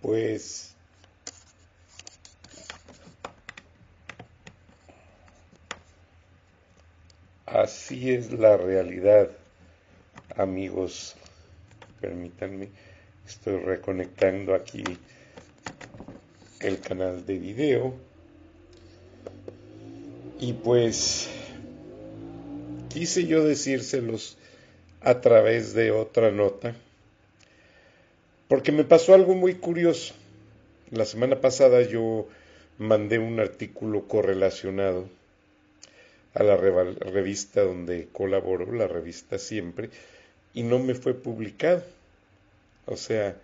Pues 0.00 0.68
Así 7.50 8.12
es 8.12 8.30
la 8.32 8.58
realidad, 8.58 9.30
amigos. 10.36 11.16
Permítanme, 12.00 12.68
estoy 13.26 13.56
reconectando 13.60 14.54
aquí 14.54 14.84
el 16.60 16.80
canal 16.80 17.26
de 17.26 17.38
video. 17.38 17.94
Y 20.40 20.52
pues 20.52 21.28
quise 22.88 23.26
yo 23.26 23.44
decírselos 23.44 24.38
a 25.00 25.20
través 25.20 25.74
de 25.74 25.90
otra 25.90 26.30
nota, 26.30 26.74
porque 28.48 28.72
me 28.72 28.84
pasó 28.84 29.14
algo 29.14 29.34
muy 29.34 29.54
curioso. 29.54 30.14
La 30.90 31.04
semana 31.04 31.40
pasada 31.40 31.82
yo 31.82 32.28
mandé 32.78 33.18
un 33.18 33.40
artículo 33.40 34.06
correlacionado 34.06 35.08
a 36.34 36.42
la 36.42 36.56
revista 36.56 37.62
donde 37.62 38.08
colaboro, 38.12 38.72
la 38.72 38.86
revista 38.86 39.38
Siempre, 39.38 39.90
y 40.54 40.62
no 40.62 40.78
me 40.78 40.94
fue 40.94 41.14
publicado. 41.14 41.82
O 42.86 42.96
sea, 42.96 43.36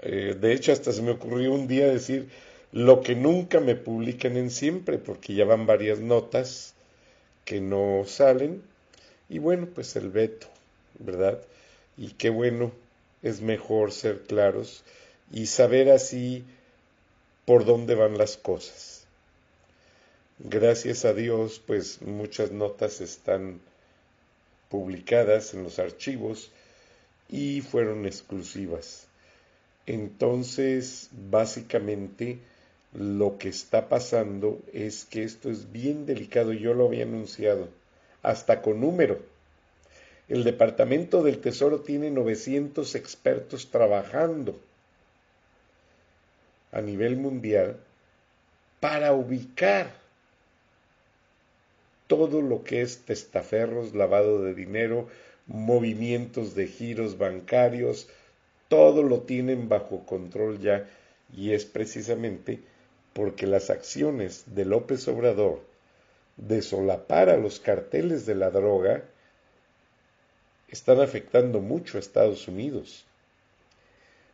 eh, 0.00 0.36
de 0.38 0.52
hecho 0.52 0.72
hasta 0.72 0.92
se 0.92 1.02
me 1.02 1.12
ocurrió 1.12 1.52
un 1.52 1.68
día 1.68 1.86
decir 1.86 2.28
lo 2.72 3.02
que 3.02 3.14
nunca 3.14 3.60
me 3.60 3.74
publican 3.74 4.36
en 4.36 4.50
Siempre, 4.50 4.98
porque 4.98 5.34
ya 5.34 5.44
van 5.44 5.66
varias 5.66 5.98
notas 6.00 6.74
que 7.44 7.60
no 7.60 8.04
salen, 8.06 8.62
y 9.28 9.38
bueno, 9.38 9.66
pues 9.74 9.96
el 9.96 10.10
veto, 10.10 10.46
¿verdad? 10.98 11.40
Y 11.96 12.12
qué 12.12 12.30
bueno, 12.30 12.72
es 13.22 13.40
mejor 13.40 13.92
ser 13.92 14.22
claros 14.22 14.82
y 15.32 15.46
saber 15.46 15.90
así 15.90 16.44
por 17.44 17.64
dónde 17.64 17.94
van 17.94 18.18
las 18.18 18.36
cosas. 18.36 19.04
Gracias 20.38 21.04
a 21.04 21.12
Dios, 21.12 21.60
pues 21.66 22.02
muchas 22.02 22.50
notas 22.50 23.00
están 23.00 23.60
publicadas 24.70 25.52
en 25.52 25.64
los 25.64 25.78
archivos 25.78 26.50
y 27.28 27.60
fueron 27.60 28.06
exclusivas. 28.06 29.06
Entonces, 29.86 31.10
básicamente, 31.12 32.38
lo 32.94 33.38
que 33.38 33.48
está 33.48 33.88
pasando 33.88 34.60
es 34.72 35.04
que 35.04 35.24
esto 35.24 35.50
es 35.50 35.70
bien 35.70 36.06
delicado, 36.06 36.52
yo 36.52 36.72
lo 36.74 36.86
había 36.86 37.04
anunciado, 37.04 37.68
hasta 38.22 38.62
con 38.62 38.80
número. 38.80 39.20
El 40.28 40.44
Departamento 40.44 41.22
del 41.22 41.40
Tesoro 41.40 41.80
tiene 41.80 42.10
900 42.10 42.94
expertos 42.94 43.70
trabajando 43.70 44.58
a 46.70 46.80
nivel 46.80 47.16
mundial 47.16 47.76
para 48.78 49.12
ubicar 49.12 49.99
todo 52.10 52.42
lo 52.42 52.64
que 52.64 52.82
es 52.82 53.04
testaferros, 53.04 53.94
lavado 53.94 54.42
de 54.42 54.52
dinero, 54.52 55.06
movimientos 55.46 56.56
de 56.56 56.66
giros 56.66 57.18
bancarios, 57.18 58.08
todo 58.66 59.04
lo 59.04 59.20
tienen 59.20 59.68
bajo 59.68 60.04
control 60.06 60.58
ya 60.58 60.90
y 61.32 61.52
es 61.52 61.66
precisamente 61.66 62.58
porque 63.12 63.46
las 63.46 63.70
acciones 63.70 64.42
de 64.56 64.64
López 64.64 65.06
Obrador 65.06 65.60
de 66.36 66.62
solapar 66.62 67.30
a 67.30 67.36
los 67.36 67.60
carteles 67.60 68.26
de 68.26 68.34
la 68.34 68.50
droga 68.50 69.04
están 70.68 71.00
afectando 71.00 71.60
mucho 71.60 71.96
a 71.96 72.00
Estados 72.00 72.48
Unidos. 72.48 73.04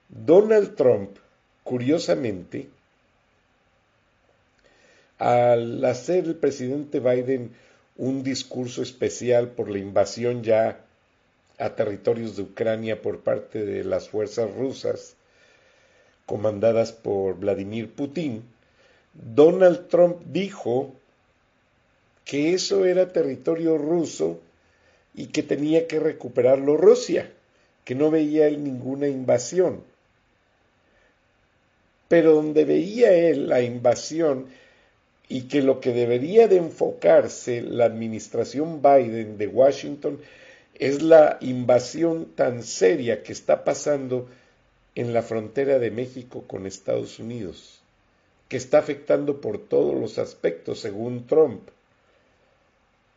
Donald 0.08 0.76
Trump, 0.76 1.18
curiosamente, 1.62 2.70
al 5.18 5.84
hacer 5.84 6.24
el 6.24 6.36
presidente 6.36 7.00
Biden 7.00 7.52
un 7.98 8.22
discurso 8.22 8.82
especial 8.82 9.48
por 9.48 9.70
la 9.70 9.78
invasión 9.78 10.42
ya 10.42 10.80
a 11.58 11.70
territorios 11.74 12.36
de 12.36 12.42
Ucrania 12.42 13.00
por 13.00 13.20
parte 13.20 13.64
de 13.64 13.84
las 13.84 14.08
fuerzas 14.08 14.52
rusas 14.54 15.16
comandadas 16.26 16.92
por 16.92 17.38
Vladimir 17.38 17.90
Putin, 17.90 18.42
Donald 19.14 19.88
Trump 19.88 20.20
dijo 20.26 20.92
que 22.24 22.52
eso 22.52 22.84
era 22.84 23.12
territorio 23.12 23.78
ruso 23.78 24.40
y 25.14 25.28
que 25.28 25.42
tenía 25.42 25.86
que 25.86 26.00
recuperarlo 26.00 26.76
Rusia, 26.76 27.30
que 27.84 27.94
no 27.94 28.10
veía 28.10 28.48
él 28.48 28.62
ninguna 28.62 29.08
invasión. 29.08 29.82
Pero 32.08 32.34
donde 32.34 32.64
veía 32.64 33.12
él 33.12 33.48
la 33.48 33.62
invasión 33.62 34.46
y 35.28 35.42
que 35.42 35.62
lo 35.62 35.80
que 35.80 35.92
debería 35.92 36.48
de 36.48 36.56
enfocarse 36.56 37.60
la 37.60 37.84
administración 37.84 38.80
Biden 38.80 39.38
de 39.38 39.48
Washington 39.48 40.20
es 40.74 41.02
la 41.02 41.38
invasión 41.40 42.26
tan 42.34 42.62
seria 42.62 43.22
que 43.22 43.32
está 43.32 43.64
pasando 43.64 44.28
en 44.94 45.12
la 45.12 45.22
frontera 45.22 45.78
de 45.78 45.90
México 45.90 46.44
con 46.46 46.66
Estados 46.66 47.18
Unidos, 47.18 47.80
que 48.48 48.56
está 48.56 48.78
afectando 48.78 49.40
por 49.40 49.58
todos 49.58 49.94
los 49.94 50.18
aspectos, 50.18 50.80
según 50.80 51.26
Trump. 51.26 51.68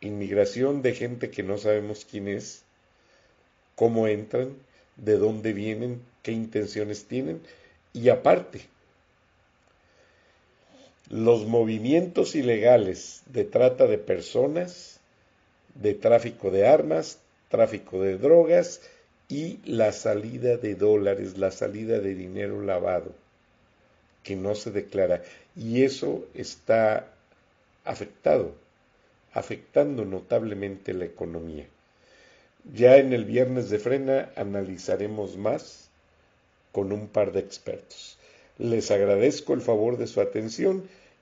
Inmigración 0.01 0.81
de 0.81 0.93
gente 0.93 1.29
que 1.29 1.43
no 1.43 1.57
sabemos 1.57 2.05
quién 2.09 2.27
es, 2.27 2.63
cómo 3.75 4.07
entran, 4.07 4.55
de 4.97 5.17
dónde 5.17 5.53
vienen, 5.53 6.01
qué 6.23 6.31
intenciones 6.31 7.05
tienen, 7.05 7.41
y 7.93 8.09
aparte, 8.09 8.61
los 11.09 11.47
movimientos 11.47 12.35
ilegales 12.35 13.23
de 13.25 13.43
trata 13.43 13.87
de 13.87 13.97
personas, 13.97 14.99
de 15.73 15.95
tráfico 15.95 16.51
de 16.51 16.67
armas, 16.67 17.19
tráfico 17.49 18.01
de 18.01 18.17
drogas 18.17 18.81
y 19.27 19.59
la 19.65 19.91
salida 19.91 20.57
de 20.57 20.75
dólares, 20.75 21.37
la 21.37 21.49
salida 21.51 21.99
de 21.99 22.13
dinero 22.13 22.61
lavado, 22.61 23.11
que 24.23 24.35
no 24.35 24.53
se 24.53 24.69
declara. 24.69 25.23
Y 25.55 25.83
eso 25.83 26.25
está 26.35 27.07
afectado, 27.85 28.53
afectando 29.33 30.05
notablemente 30.05 30.93
la 30.93 31.05
economía. 31.05 31.65
Ya 32.71 32.97
en 32.97 33.13
el 33.13 33.25
viernes 33.25 33.71
de 33.71 33.79
frena 33.79 34.29
analizaremos 34.35 35.37
más 35.37 35.89
con 36.71 36.91
un 36.91 37.07
par 37.07 37.31
de 37.31 37.39
expertos. 37.39 38.17
Les 38.59 38.91
agradezco 38.91 39.53
el 39.53 39.61
favor 39.61 39.97
de 39.97 40.05
su 40.05 40.21
atención 40.21 40.83